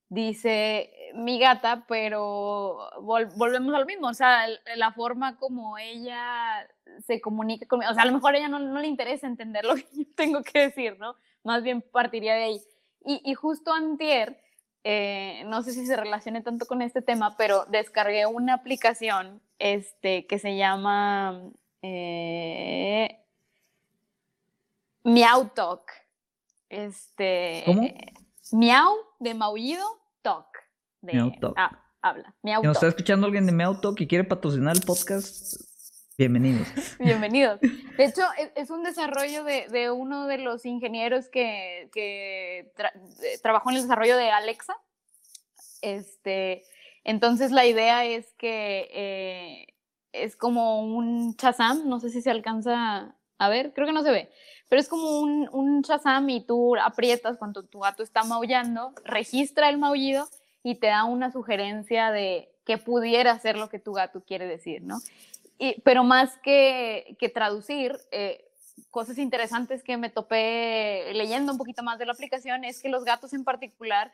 [0.07, 4.45] dice mi gata, pero volvemos al mismo, o sea,
[4.75, 6.65] la forma como ella
[7.05, 9.65] se comunica conmigo, o sea, a lo mejor a ella no, no, le interesa entender
[9.65, 11.15] lo que yo tengo que decir, ¿no?
[11.43, 12.61] Más bien partiría de ahí.
[13.05, 14.41] Y, y justo antier,
[14.83, 20.25] eh, no sé si se relacione tanto con este tema, pero descargué una aplicación este,
[20.25, 21.41] que se llama
[21.81, 23.19] eh,
[25.03, 25.91] Meow Talk.
[26.69, 27.87] Este, ¿Cómo?
[28.53, 29.85] miau de maullido,
[30.21, 30.47] talk.
[31.01, 31.53] De, Meow Talk.
[31.57, 32.33] Ah, habla.
[32.41, 35.55] Meow si nos está escuchando alguien de Meow Talk y quiere patrocinar el podcast,
[36.17, 36.67] Bienvenidos.
[36.99, 37.59] Bienvenidos.
[37.97, 38.21] De hecho,
[38.55, 42.71] es, un desarrollo de, uno de los ingenieros que, eh,
[43.41, 44.75] trabajó en el desarrollo de Alexa.
[45.81, 46.63] Este,
[47.03, 49.67] entonces, la idea es que eh,
[50.11, 54.11] es como un Shazam, no sé si se alcanza a ver, creo que no se
[54.11, 54.29] ve,
[54.69, 59.69] pero es como un, un Shazam y tú aprietas cuando tu gato está maullando, registra
[59.69, 60.27] el maullido
[60.61, 64.83] y te da una sugerencia de qué pudiera ser lo que tu gato quiere decir,
[64.83, 64.99] ¿no?
[65.83, 68.51] Pero más que, que traducir, eh,
[68.89, 73.03] cosas interesantes que me topé leyendo un poquito más de la aplicación es que los
[73.05, 74.11] gatos en particular,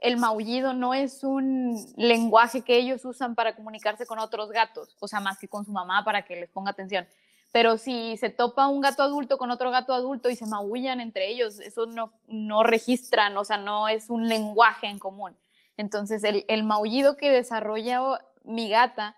[0.00, 5.08] el maullido no es un lenguaje que ellos usan para comunicarse con otros gatos, o
[5.08, 7.06] sea, más que con su mamá para que les ponga atención.
[7.50, 11.28] Pero si se topa un gato adulto con otro gato adulto y se maullan entre
[11.28, 15.34] ellos, eso no, no registran, o sea, no es un lenguaje en común.
[15.76, 18.00] Entonces, el, el maullido que desarrolla
[18.44, 19.16] mi gata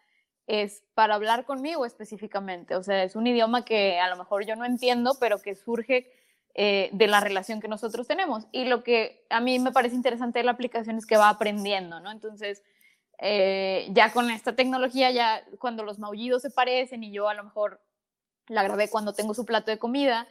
[0.50, 2.74] es para hablar conmigo específicamente.
[2.74, 6.10] O sea, es un idioma que a lo mejor yo no entiendo, pero que surge
[6.56, 8.48] eh, de la relación que nosotros tenemos.
[8.50, 12.00] Y lo que a mí me parece interesante de la aplicación es que va aprendiendo,
[12.00, 12.10] ¿no?
[12.10, 12.64] Entonces,
[13.18, 17.44] eh, ya con esta tecnología, ya cuando los maullidos se parecen y yo a lo
[17.44, 17.80] mejor
[18.48, 20.26] la grabé cuando tengo su plato de comida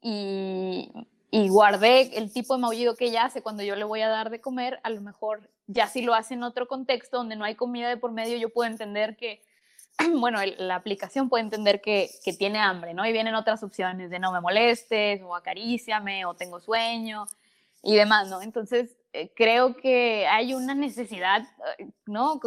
[0.00, 0.92] y,
[1.32, 4.30] y guardé el tipo de maullido que ella hace cuando yo le voy a dar
[4.30, 7.56] de comer, a lo mejor ya si lo hace en otro contexto donde no hay
[7.56, 9.42] comida de por medio, yo puedo entender que
[10.20, 13.06] bueno, la aplicación puede entender que, que, tiene hambre, ¿no?
[13.06, 17.26] Y vienen otras opciones de no me molestes, o acaríciame, o tengo sueño,
[17.82, 18.42] y demás, ¿no?
[18.42, 21.42] Entonces, eh, creo que hay una necesidad,
[21.78, 22.40] eh, ¿no?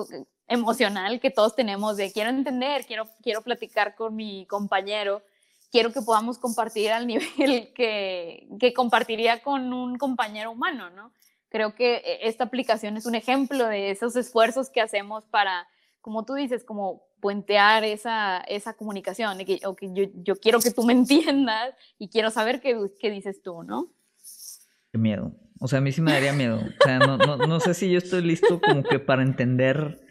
[0.48, 5.24] Emocional que todos tenemos de quiero entender, quiero, quiero platicar con mi compañero,
[5.72, 11.12] quiero que podamos compartir al nivel que, que compartiría con un compañero humano, ¿no?
[11.50, 15.68] Creo que eh, esta aplicación es un ejemplo de esos esfuerzos que hacemos para,
[16.02, 19.76] como tú dices, como puentear esa, esa comunicación, de que, yo,
[20.16, 23.94] yo, quiero que tú me entiendas y quiero saber qué, qué, dices tú, ¿no?
[24.92, 25.34] Qué miedo.
[25.60, 26.60] O sea, a mí sí me daría miedo.
[26.60, 30.02] O sea, no, no, no sé si yo estoy listo como que para entender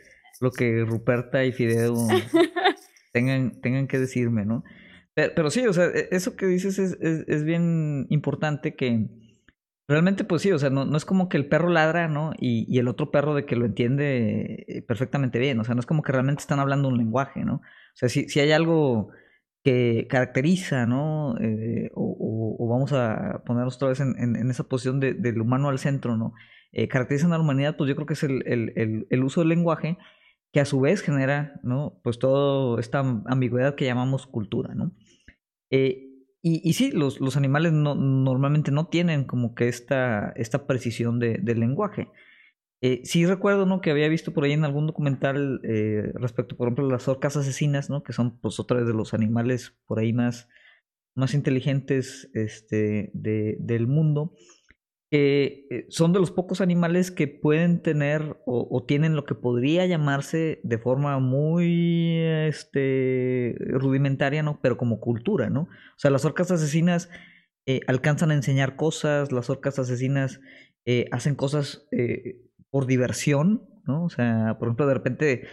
[0.40, 1.94] lo que Ruperta y Fideo
[3.12, 4.64] tengan, tengan que decirme, ¿no?
[5.12, 9.08] Pero, pero sí, o sea, e, eso que dices es, es, es bien importante que
[9.91, 12.32] Realmente, pues sí, o sea, no, no es como que el perro ladra, ¿no?
[12.38, 15.80] Y, y, el otro perro de que lo entiende eh, perfectamente bien, o sea, no
[15.80, 17.55] es como que realmente están hablando un lenguaje, ¿no?
[17.57, 17.62] O
[17.95, 19.09] sea, si, si hay algo
[19.64, 21.36] que caracteriza, ¿no?
[21.41, 25.68] Eh, o, o, vamos a ponernos otra vez en, en, esa posición de, del humano
[25.68, 26.34] al centro, ¿no?
[26.70, 29.41] Eh, caracterizan a la humanidad, pues yo creo que es el, el, el, el uso
[29.41, 29.99] del lenguaje
[30.53, 31.99] que a su vez genera, ¿no?
[32.05, 34.93] Pues toda esta ambigüedad que llamamos cultura, ¿no?
[35.70, 36.09] Eh,
[36.43, 41.18] y, y sí, los, los animales no, normalmente no tienen como que esta, esta precisión
[41.18, 42.09] de, del lenguaje.
[42.82, 43.82] Eh, sí recuerdo ¿no?
[43.82, 47.36] que había visto por ahí en algún documental eh, respecto, por ejemplo, a las orcas
[47.36, 48.03] asesinas, ¿no?
[48.03, 50.49] que son pues otra de los animales por ahí más,
[51.14, 54.32] más inteligentes este, de, del mundo
[55.12, 60.61] eh, son de los pocos animales que pueden tener o, tienen lo que podría llamarse
[60.62, 64.61] de forma muy este, rudimentaria, ¿no?
[64.62, 65.62] Pero como cultura, ¿no?
[65.62, 67.11] O sea, las orcas asesinas
[67.66, 70.40] eh, alcanzan a enseñar cosas, las orcas asesinas
[70.84, 71.88] eh, hacen cosas
[72.70, 74.04] por diversión, ¿no?
[74.04, 75.48] O sea, por ejemplo, de repente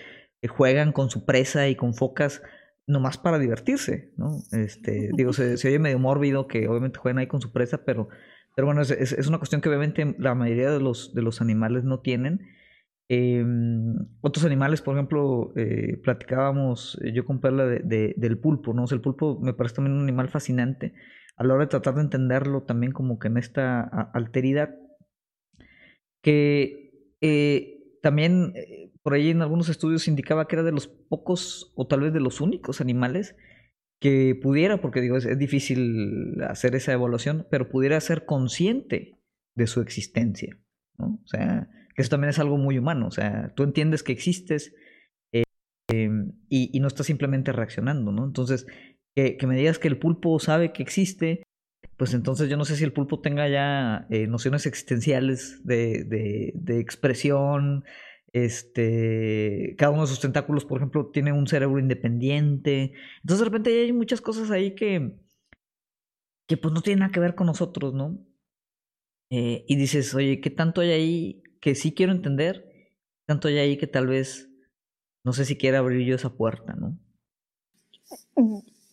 [0.47, 2.43] juegan con su presa y con focas
[2.85, 4.37] nomás para divertirse, ¿no?
[4.51, 8.07] Este, digo, se, se oye medio mórbido que obviamente juegan ahí con su presa, pero
[8.57, 11.83] Pero bueno, es, es, una cuestión que obviamente la mayoría de los, de los animales
[11.83, 12.55] no tienen.
[13.07, 18.85] Em, otros animales, por ejemplo, eh, platicábamos eh, yo con Perla de, del pulpo, ¿no?
[18.89, 20.95] el pulpo me parece también un animal fascinante
[21.35, 23.81] a la hora de tratar de entenderlo también como que en esta
[24.15, 24.73] alteridad
[26.23, 28.55] que eh, también
[29.03, 32.21] por ahí en algunos estudios indicaba que era de los pocos o tal vez de
[32.21, 33.35] los únicos animales
[33.99, 39.19] que pudiera, porque digo, es, difícil hacer esa evaluación, pero pudiera ser consciente
[39.55, 40.59] de su existencia,
[40.97, 41.19] ¿no?
[41.23, 44.75] O sea, que eso también es algo muy humano, o sea, tú entiendes que existes
[45.33, 45.43] eh,
[45.91, 48.25] em, y, no estás simplemente reaccionando, ¿no?
[48.25, 48.67] Entonces,
[49.15, 51.43] que, me digas que el pulpo sabe que existe,
[51.97, 56.51] pues entonces yo no sé si el pulpo tenga ya eh, nociones existenciales de, de,
[56.53, 57.83] de expresión,
[58.33, 62.93] este, cada uno de sus tentáculos, por ejemplo, tiene un cerebro independiente.
[63.21, 65.19] Entonces, de repente hay muchas cosas ahí que,
[66.47, 68.19] que pues no tienen nada que ver con nosotros, ¿no?
[69.29, 72.63] Eh, y dices, oye, ¿qué tanto hay ahí que sí quiero entender?
[72.71, 74.49] ¿Qué tanto hay ahí que tal vez
[75.25, 76.97] no sé si quiera abrir yo esa puerta, ¿no?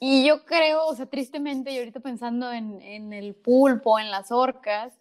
[0.01, 4.33] Y yo creo, o sea, tristemente, y ahorita pensando en, en el pulpo, en las
[4.33, 4.93] orcas,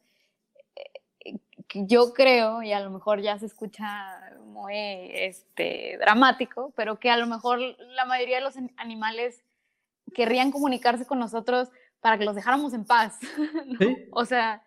[1.74, 7.18] yo creo, y a lo mejor ya se escucha muy este, dramático, pero que a
[7.18, 9.44] lo mejor la mayoría de los animales
[10.14, 13.20] querrían comunicarse con nosotros para que los dejáramos en paz.
[14.12, 14.64] O sea,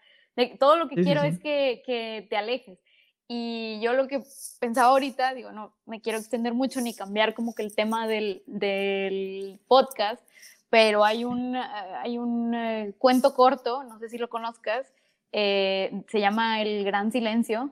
[0.59, 2.79] todo lo que quiero es que, que, te alejes.
[3.29, 4.23] Y yo lo que
[4.61, 8.43] pensaba ahorita, digo, no me quiero extender mucho ni cambiar como que el tema del,
[8.47, 10.23] del podcast,
[10.71, 14.93] pero hay un, hay un eh, cuento corto, no sé si lo conozcas,
[15.39, 17.71] eh, se llama El Gran Silencio.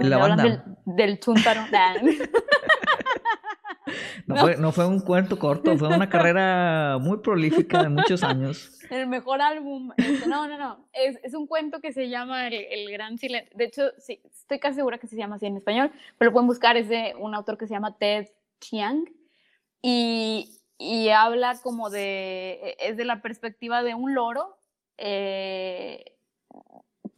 [0.00, 0.42] La banda.
[0.42, 1.60] Del, del chúntaro.
[4.26, 8.72] no, Fue, no, Fue, un cuento corto, fue una carrera muy prolífica de muchos años.
[8.90, 9.92] El mejor álbum.
[9.96, 10.88] Este, no, no, no.
[10.92, 13.56] Es, es, un cuento que se llama El, Gran Silencio.
[13.56, 16.48] De hecho, sí, estoy casi segura que se llama así en español, pero lo pueden
[16.48, 16.76] buscar.
[16.76, 18.26] Es de un autor que se llama Ted
[18.60, 19.04] Chiang.
[19.82, 22.76] Y, y habla como de.
[22.80, 24.58] Es de la perspectiva de un loro.
[24.96, 26.16] Eh,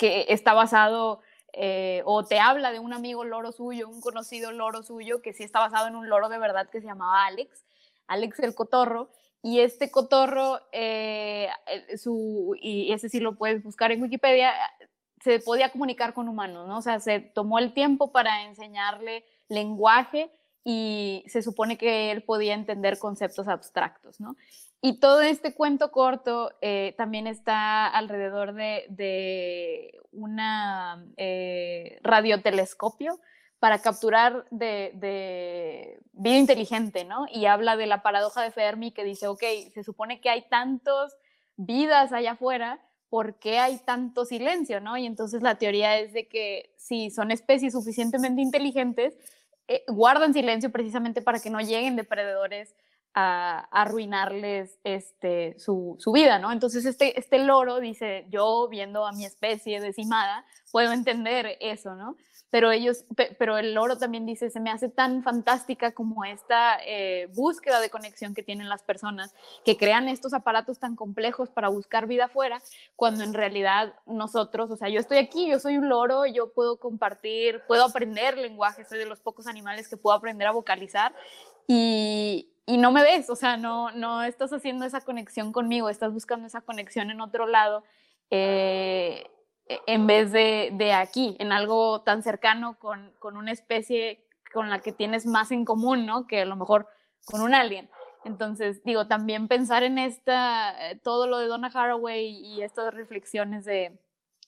[0.01, 1.20] que está basado
[1.53, 5.42] eh, o te habla de un amigo loro suyo, un conocido loro suyo, que sí
[5.42, 7.66] está basado en un loro de verdad que se llamaba Alex,
[8.07, 9.11] Alex el cotorro,
[9.42, 11.51] y este cotorro, eh,
[11.98, 14.55] su, y ese sí lo puedes buscar en Wikipedia,
[15.22, 16.78] se podía comunicar con humanos, ¿no?
[16.78, 20.30] O sea, se tomó el tiempo para enseñarle lenguaje
[20.64, 24.36] y se supone que él podía entender conceptos abstractos, ¿no?
[24.82, 33.20] Y todo este cuento corto eh, también está alrededor de, de una eh, radiotelescopio
[33.58, 37.26] para capturar de, de, vida inteligente, ¿no?
[37.30, 39.42] Y habla de la paradoja de Fermi que dice, ok,
[39.74, 41.14] se supone que hay tantos
[41.56, 42.80] vidas allá afuera,
[43.11, 44.96] ¿por qué hay tanto silencio, no?
[44.96, 49.14] Y entonces la teoría es de que si son especies suficientemente inteligentes,
[49.73, 52.75] eh, guardan silencio precisamente para que no lleguen depredadores
[53.14, 56.51] a, arruinarles este, su, su, vida, ¿no?
[56.51, 62.16] Entonces este, este loro dice, yo viendo a mi especie decimada, puedo entender eso, ¿no?
[62.51, 63.05] Pero ellos,
[63.38, 67.90] pero el loro también dice, se me hace tan fantástica como esta eh, búsqueda de
[67.90, 69.34] conexión que tienen las personas,
[69.64, 72.61] que crean estos aparatos tan complejos para buscar vida afuera,
[72.96, 76.78] cuando en realidad nosotros, o sea, yo estoy aquí, yo soy un loro, yo puedo
[76.78, 81.14] compartir, puedo aprender lenguaje, soy de los pocos animales que puedo aprender a vocalizar
[81.66, 86.12] y, y no me ves, o sea, no, no estás haciendo esa conexión conmigo, estás
[86.12, 87.84] buscando esa conexión en otro lado,
[88.30, 89.28] eh,
[89.87, 94.81] en vez de, de, aquí, en algo tan cercano con, con, una especie con la
[94.81, 96.27] que tienes más en común, ¿no?
[96.27, 96.89] Que a lo mejor
[97.25, 97.89] con un alien.
[98.25, 103.64] Entonces, digo, también pensar en esta, eh, todo lo de Donna Haraway y estas reflexiones
[103.64, 103.99] de,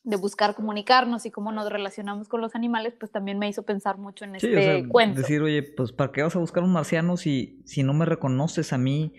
[0.04, 3.98] de buscar comunicarnos y cómo nos relacionamos con los animales, pues también me hizo pensar
[3.98, 5.20] mucho en este cuento.
[5.20, 8.72] Decir, oye, pues ¿para qué vas a buscar un marciano si, si no me reconoces
[8.72, 9.14] a mí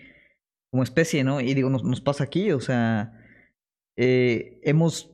[0.70, 1.40] como especie, ¿no?
[1.40, 3.12] Y digo, nos, nos pasa aquí, o sea,
[3.96, 5.13] eh, hemos,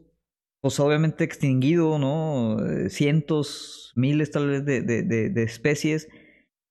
[0.61, 2.59] pues obviamente extinguido, ¿no?
[2.67, 6.09] Eh, cientos, miles tal vez de, de, de, especies,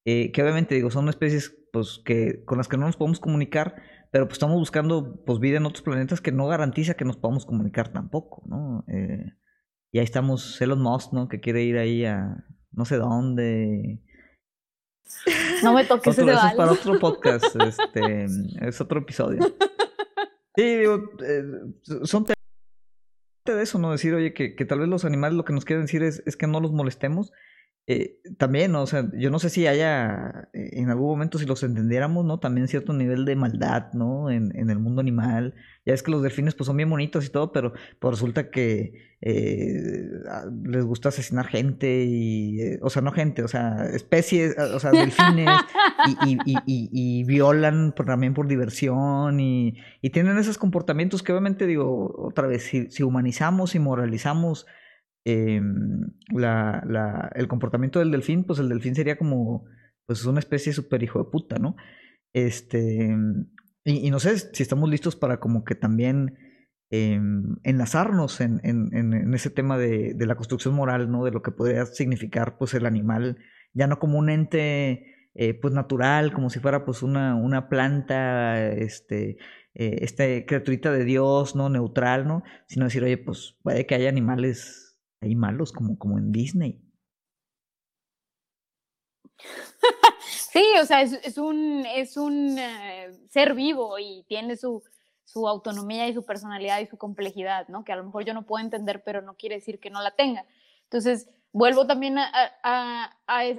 [0.06, 3.76] eh, que obviamente, digo, son especies pues que con las que no nos podemos comunicar,
[4.12, 7.46] pero pues estamos buscando pues vida en otros planetas que no garantiza que nos podamos
[7.46, 8.84] comunicar tampoco, ¿no?
[8.88, 9.34] Eh,
[9.92, 11.28] y ahí estamos Elon Musk, ¿no?
[11.28, 14.02] Que quiere ir ahí a no sé dónde.
[15.64, 18.26] No me toques ese es para otro podcast, este,
[18.62, 19.40] es otro episodio.
[20.56, 21.44] Sí, digo, eh,
[22.04, 22.26] son
[23.56, 23.92] de eso, ¿no?
[23.92, 26.36] Decir, oye, que, que, tal vez los animales lo que nos quieren decir es, es
[26.36, 27.32] que no los molestemos.
[27.92, 31.64] Eh, también, o sea, yo no sé si haya, eh, en algún momento, si los
[31.64, 32.40] entendiéramos, ¿no?
[32.40, 34.30] También cierto nivel de maldad, ¿no?
[34.30, 35.56] En, en el mundo animal.
[35.88, 38.94] Ya es que los delfines, pues, son bien bonitos y todo, pero pues, resulta que
[39.22, 40.08] eh,
[40.66, 45.50] les gusta asesinar gente y, o sea, no gente, o sea, especies, o sea, delfines
[46.28, 49.80] y, y, y, y violan también por diversión y,
[50.14, 54.68] tienen esos comportamientos que obviamente, digo, otra vez, si, si humanizamos y moralizamos
[55.26, 59.66] Em, la, la, el comportamiento del delfín, pues el delfín sería como,
[60.06, 61.76] pues una especie súper hijo de puta, ¿no?
[62.34, 63.16] Este,
[63.84, 66.38] y, no sé si estamos listos para como que también
[66.92, 71.26] em, enlazarnos en, en, en, ese tema de, de, la construcción moral, ¿no?
[71.26, 73.38] De lo que podría significar, pues, el animal,
[73.74, 75.06] ya no como un ente,
[75.36, 79.38] eh, pues, natural, como si fuera, pues, una, una planta, este,
[79.76, 81.70] eh, esta criaturita de Dios, ¿no?
[81.70, 82.44] Neutral, ¿no?
[82.68, 84.89] Sino decir, oye, pues, puede que haya animales
[85.22, 86.82] hay malos como, como en Disney.
[90.52, 94.84] sí, o sea, es, un, es un eh, ser vivo y tiene su,
[95.24, 97.84] su autonomía y su personalidad y su complejidad, ¿no?
[97.84, 100.16] Que a lo mejor yo no puedo entender, pero no quiere decir que no la
[100.16, 100.46] tenga.
[100.84, 103.10] Entonces, vuelvo también a,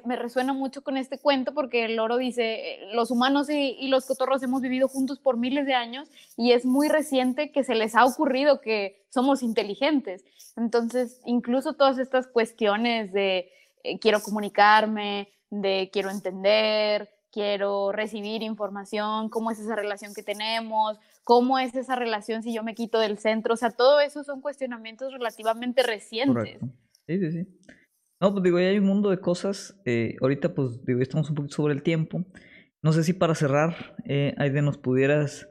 [0.05, 4.07] me resuena mucho con este cuento porque el loro dice, eh, los humanos y, los
[4.07, 7.95] cotorros hemos vivido juntos por miles de años y es muy reciente que se les
[7.95, 10.25] ha ocurrido que somos inteligentes.
[10.57, 13.51] Entonces, incluso todas estas cuestiones de
[13.83, 20.99] eh, quiero comunicarme, de quiero entender, quiero recibir información, cómo es esa relación que tenemos,
[21.25, 24.41] cómo es esa relación si yo me quito del centro, o sea, todo eso son
[24.41, 26.59] cuestionamientos relativamente recientes.
[27.07, 27.47] Sí, sí, sí.
[28.21, 29.81] No, pues digo, ya hay un mundo de cosas.
[29.85, 32.25] Eh, ahorita, pues digo, estamos un poquito sobre el tiempo.
[32.83, 35.49] No sé si para cerrar, eh, Aide, nos pudieras,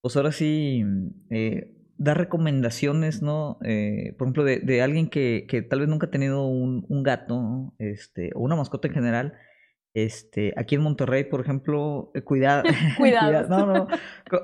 [0.00, 0.84] pues ahora sí,
[1.30, 3.58] eh, dar recomendaciones, ¿no?
[3.64, 7.02] Eh, por ejemplo, de, de alguien que, que, tal vez nunca ha tenido un, un
[7.02, 9.34] gato, este, o una mascota en general.
[9.94, 12.64] Este, aquí en Monterrey, por ejemplo, eh, cuidado.
[12.98, 13.48] Cuidado.
[13.48, 13.88] no, no.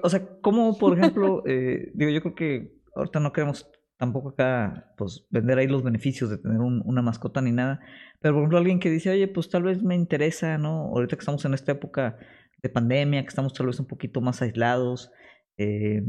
[0.02, 3.70] O sea, ¿cómo, por ejemplo, eh, digo, yo creo que ahorita no queremos
[4.02, 7.78] tampoco acá, pues, vender ahí los beneficios de tener una mascota ni nada.
[8.18, 10.88] Pero, por ejemplo, alguien que dice, oye, pues tal vez me interesa, ¿no?
[10.88, 12.18] Ahorita que estamos en esta época
[12.60, 15.12] de pandemia, que estamos tal vez un poquito más aislados.
[15.56, 16.02] Eh,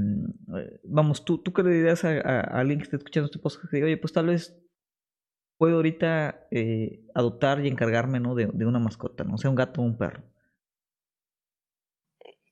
[0.84, 3.86] vamos, ¿tú, ¿tú qué le dirías a, alguien que esté escuchando este podcast que diga,
[3.86, 4.60] oye, pues tal vez
[5.60, 8.34] puedo ahorita eh, adoptar y encargarme, ¿no?
[8.34, 9.38] De, de una mascota, ¿no?
[9.38, 10.24] sea, un gato o un perro.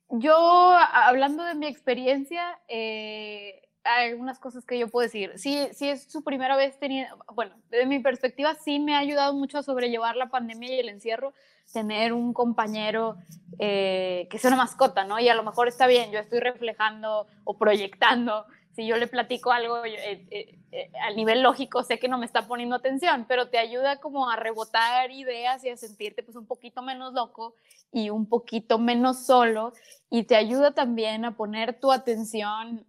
[0.08, 5.32] Yo, hablando de mi experiencia, eh, hay algunas cosas que yo puedo decir.
[5.36, 9.34] Sí, sí es su primera vez teniendo, bueno, desde mi perspectiva sí me ha ayudado
[9.34, 11.32] mucho a sobrellevar la pandemia y el encierro,
[11.72, 13.16] tener un compañero
[13.58, 15.18] eh, que sea una mascota, ¿no?
[15.18, 19.52] Y a lo mejor está bien, yo estoy reflejando o proyectando, si yo le platico
[19.52, 23.58] algo eh, eh, al nivel lógico, sé que no me está poniendo atención, pero te
[23.58, 27.54] ayuda como a rebotar ideas y a sentirte pues un poquito menos loco
[27.92, 29.72] y un poquito menos solo
[30.08, 32.86] y te ayuda también a poner tu atención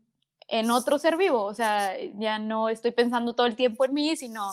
[0.54, 4.16] en otro ser vivo, o sea, ya no estoy pensando todo el tiempo en mí,
[4.16, 4.52] sino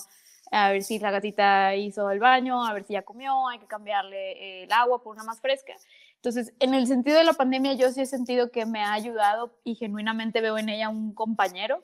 [0.51, 3.67] a ver si la gatita hizo el baño, a ver si ya comió, hay que
[3.67, 5.75] cambiarle el agua por una más fresca.
[6.15, 9.59] Entonces, en el sentido de la pandemia, yo sí he sentido que me ha ayudado
[9.63, 11.83] y genuinamente veo en ella un compañero.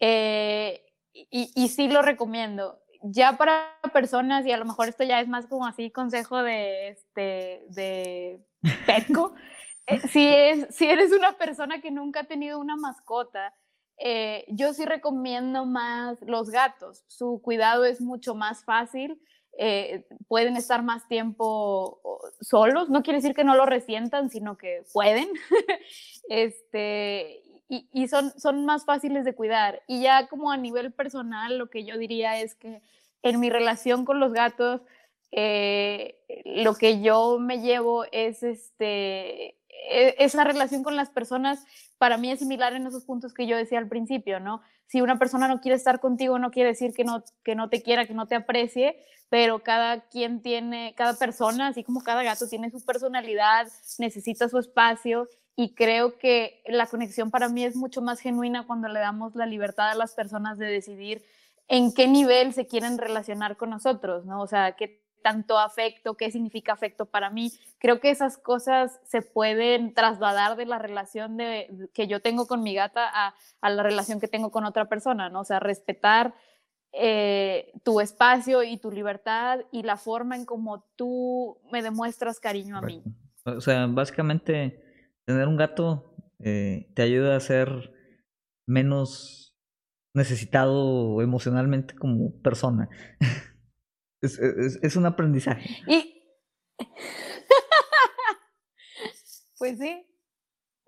[0.00, 0.84] Eh,
[1.14, 2.78] y, y, sí lo recomiendo.
[3.02, 6.88] Ya para personas, y a lo mejor esto ya es más como así consejo de,
[6.88, 8.44] este, de
[8.86, 9.32] Petco,
[10.10, 13.54] si, es, si eres una persona que nunca ha tenido una mascota,
[13.98, 17.04] eh, yo sí recomiendo más los gatos.
[17.06, 19.20] Su cuidado es mucho más fácil.
[19.58, 22.00] Eh, pueden estar más tiempo
[22.40, 22.88] solos.
[22.88, 25.28] No quiere decir que no lo resientan, sino que pueden.
[26.30, 29.82] este, y, y son, son más fáciles de cuidar.
[29.86, 32.80] Y ya como a nivel personal, lo que yo diría es que
[33.22, 34.80] en mi relación con los gatos,
[35.30, 39.59] lo que yo me llevo es este,
[39.90, 41.64] esa relación con las personas
[41.98, 44.62] para mí es similar en esos puntos que yo decía al principio, ¿no?
[44.86, 47.82] Si una persona no quiere estar contigo, no quiere decir que no, que no te
[47.82, 52.48] quiera, que no te aprecie, pero cada quien tiene, cada persona, así como cada gato
[52.48, 53.68] tiene su personalidad,
[53.98, 58.88] necesita su espacio y creo que la conexión para mí es mucho más genuina cuando
[58.88, 61.22] le damos la libertad a las personas de decidir
[61.68, 64.40] en qué nivel se quieren relacionar con nosotros, ¿no?
[64.40, 67.52] O sea, qué tanto afecto, qué significa afecto para mí.
[67.78, 72.62] Creo que esas cosas se pueden trasladar de la relación de, que yo tengo con
[72.62, 73.34] mi gata a,
[73.70, 75.40] la relación que tengo con otra persona, ¿no?
[75.40, 76.34] O sea, respetar
[76.92, 82.76] eh, tu espacio y tu libertad y la forma en cómo tú me demuestras cariño
[82.76, 83.02] a mí.
[83.44, 84.82] O sea, básicamente
[85.24, 87.92] tener un gato eh, te ayuda a ser
[88.66, 89.40] menos
[90.14, 92.88] necesitado emocionalmente como persona.
[94.20, 95.82] Es, es un aprendizaje.
[95.86, 96.22] Y.
[99.58, 100.06] pues sí.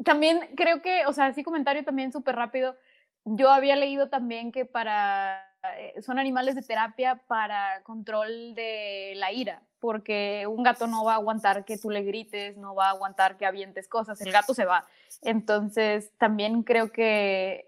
[0.05, 2.77] También creo que, o sea, así comentario también súper rápido.
[3.25, 9.31] Yo había leído también que para eh, son animales de terapia para control de la
[9.31, 12.91] ira, porque un gato no va a aguantar que tú le grites, no va a
[12.91, 14.85] aguantar que avientes cosas, el gato se va.
[15.23, 17.65] Entonces, también creo que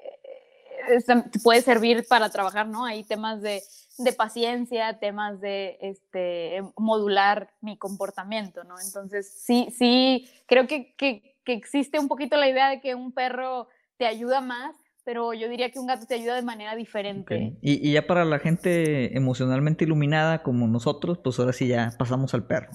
[0.88, 2.84] eh, puede servir para trabajar, ¿no?
[2.84, 3.62] Hay temas de,
[3.98, 8.74] de paciencia, temas de este, modular mi comportamiento, ¿no?
[8.84, 13.12] Entonces, sí, sí, creo que, que, que existe un poquito la idea de que un
[13.12, 14.74] perro te ayuda más,
[15.04, 17.56] pero yo diría que un gato te ayuda de manera diferente.
[17.60, 22.46] Y, ya para la gente emocionalmente iluminada como nosotros, pues ahora sí ya pasamos al
[22.46, 22.70] perro.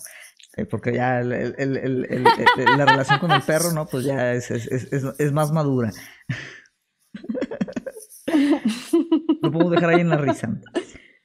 [0.56, 3.88] Eh, porque ya la relación con el perro, ¿no?
[3.88, 5.92] Pues ya es, es, más madura.
[9.50, 10.62] Lo podemos dejar ahí en la risa.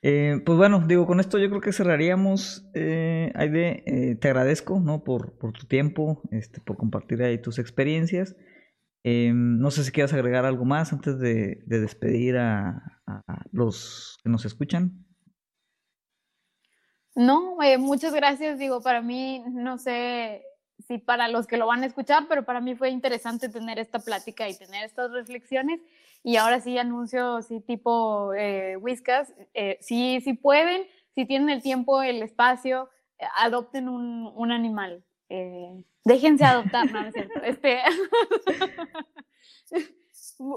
[0.06, 2.66] Eh, pues bueno, digo, con esto yo creo que cerraríamos.
[2.74, 5.04] Eh, Aide, eh, te agradezco, ¿no?
[5.04, 8.34] Por, por tu tiempo, este, por compartir ahí tus experiencias.
[9.02, 13.00] Em, no sé si quieres agregar algo más antes de, despedir a,
[13.52, 15.06] los que nos escuchan.
[17.14, 18.58] No, eh, muchas gracias.
[18.58, 20.42] Digo, para mí, no sé
[20.78, 24.00] si para los que lo van a escuchar, pero para mí fue interesante tener esta
[24.00, 25.80] plática y tener estas reflexiones.
[26.26, 32.02] Y ahora sí anuncio, sí, tipo eh, Whiskas, eh, si, pueden, si tienen el tiempo,
[32.02, 35.04] el espacio, eh, adopten un, un animal.
[35.28, 37.42] Eh, déjense adoptar, no, es cierto.
[37.42, 37.78] Este,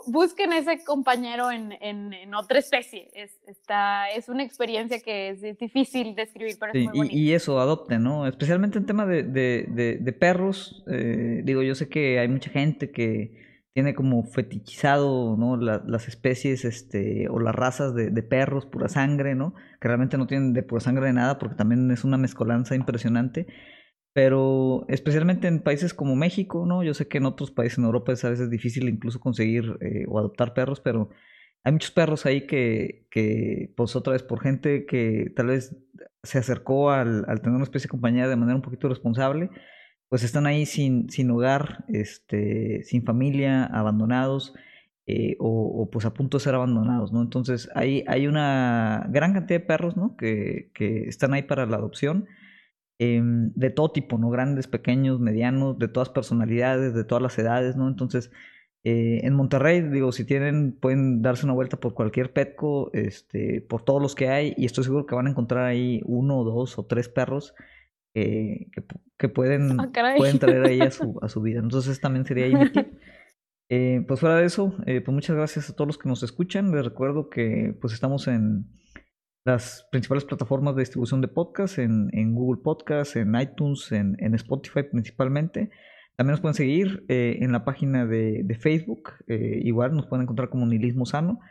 [0.07, 3.09] busquen ese compañero en, en, otra especie.
[3.13, 7.15] Es, está, es una experiencia que es, difícil de describir, pero es muy bonito.
[7.15, 8.25] Y, eso, adopten, ¿no?
[8.25, 10.85] Especialmente en tema de, de, de, perros.
[10.89, 13.46] Eh, digo, yo sé que hay mucha gente que
[13.77, 15.55] tiene como fetichizado, ¿no?
[15.55, 19.53] las especies, este, o las razas de, de, perros, pura sangre, ¿no?
[19.79, 23.45] Que realmente no tienen de pura sangre de nada, porque también es una mezcolanza impresionante
[24.13, 26.83] pero especialmente en países como México, ¿no?
[26.83, 30.05] Yo sé que en otros países en Europa es a veces difícil incluso conseguir eh,
[30.07, 31.11] o adoptar perros, pero
[31.63, 35.77] hay muchos perros ahí que, que, pues otra vez, por gente que tal vez
[36.23, 39.51] se acercó al, al tener una especie de compañía de manera un poquito responsable,
[40.09, 44.53] pues están ahí sin, sin hogar, este, sin familia, abandonados.
[45.09, 47.21] Eh, o, pues a punto de ser abandonados, ¿no?
[47.21, 50.17] Entonces hay, hay una gran cantidad de perros, ¿no?
[50.17, 52.27] Que, que están ahí para la adopción
[52.99, 54.29] Em, de todo tipo, ¿no?
[54.31, 57.87] Grandes, pequeños, medianos, de todas personalidades, de todas las edades, ¿no?
[57.87, 58.31] Entonces,
[58.83, 63.83] eh, en Monterrey, digo, si tienen, pueden darse una vuelta por cualquier Petco, este, por
[63.83, 66.85] todos los que hay, y estoy seguro que van a encontrar ahí uno, dos o
[66.85, 67.53] tres perros
[68.17, 68.83] que,
[69.17, 71.59] que, pueden, ah, pueden traer ahí a su, a su vida.
[71.59, 72.87] Entonces, también sería ahí mi tip.
[73.69, 76.71] Eh, pues fuera de eso, eh, pues muchas gracias a todos los que nos escuchan.
[76.71, 78.65] Les recuerdo que pues estamos en
[79.43, 85.69] las principales plataformas de distribución de podcast, en, Google Podcast, en iTunes, en, Spotify principalmente.
[86.15, 90.47] También nos pueden seguir eh, en la página de, Facebook, eh, igual nos pueden encontrar
[90.47, 91.41] como Nihilismo Sano.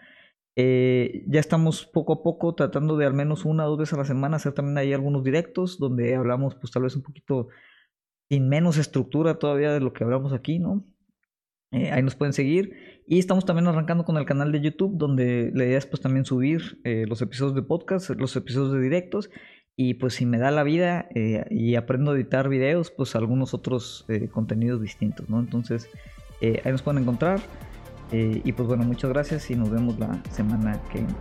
[0.56, 3.98] Eh, ya estamos poco a poco tratando de al menos una o dos veces a
[3.98, 7.48] la semana hacer también ahí algunos directos donde hablamos pues tal vez un poquito
[8.30, 10.86] sin menos estructura todavía de lo que hablamos aquí, ¿no?
[11.72, 13.02] ahí nos pueden seguir.
[13.06, 16.24] Y estamos también arrancando con el canal de YouTube, donde la idea es pues también
[16.24, 19.30] subir eh, los episodios de podcast, los episodios de directos.
[19.76, 23.52] Y pues si me da la vida eh, y aprendo a editar videos, pues algunos
[23.52, 25.38] otros eh, contenidos distintos, ¿no?
[25.38, 25.88] Entonces
[26.40, 27.40] ahí nos pueden encontrar.
[28.12, 31.14] Y pues bueno, muchas gracias y nos vemos la semana que viene.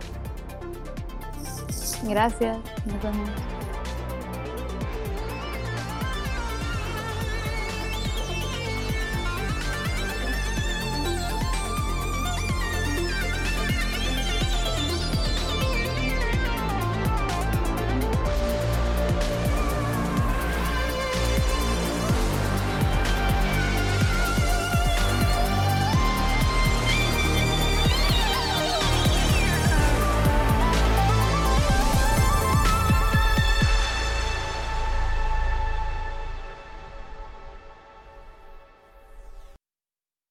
[2.08, 2.58] Gracias.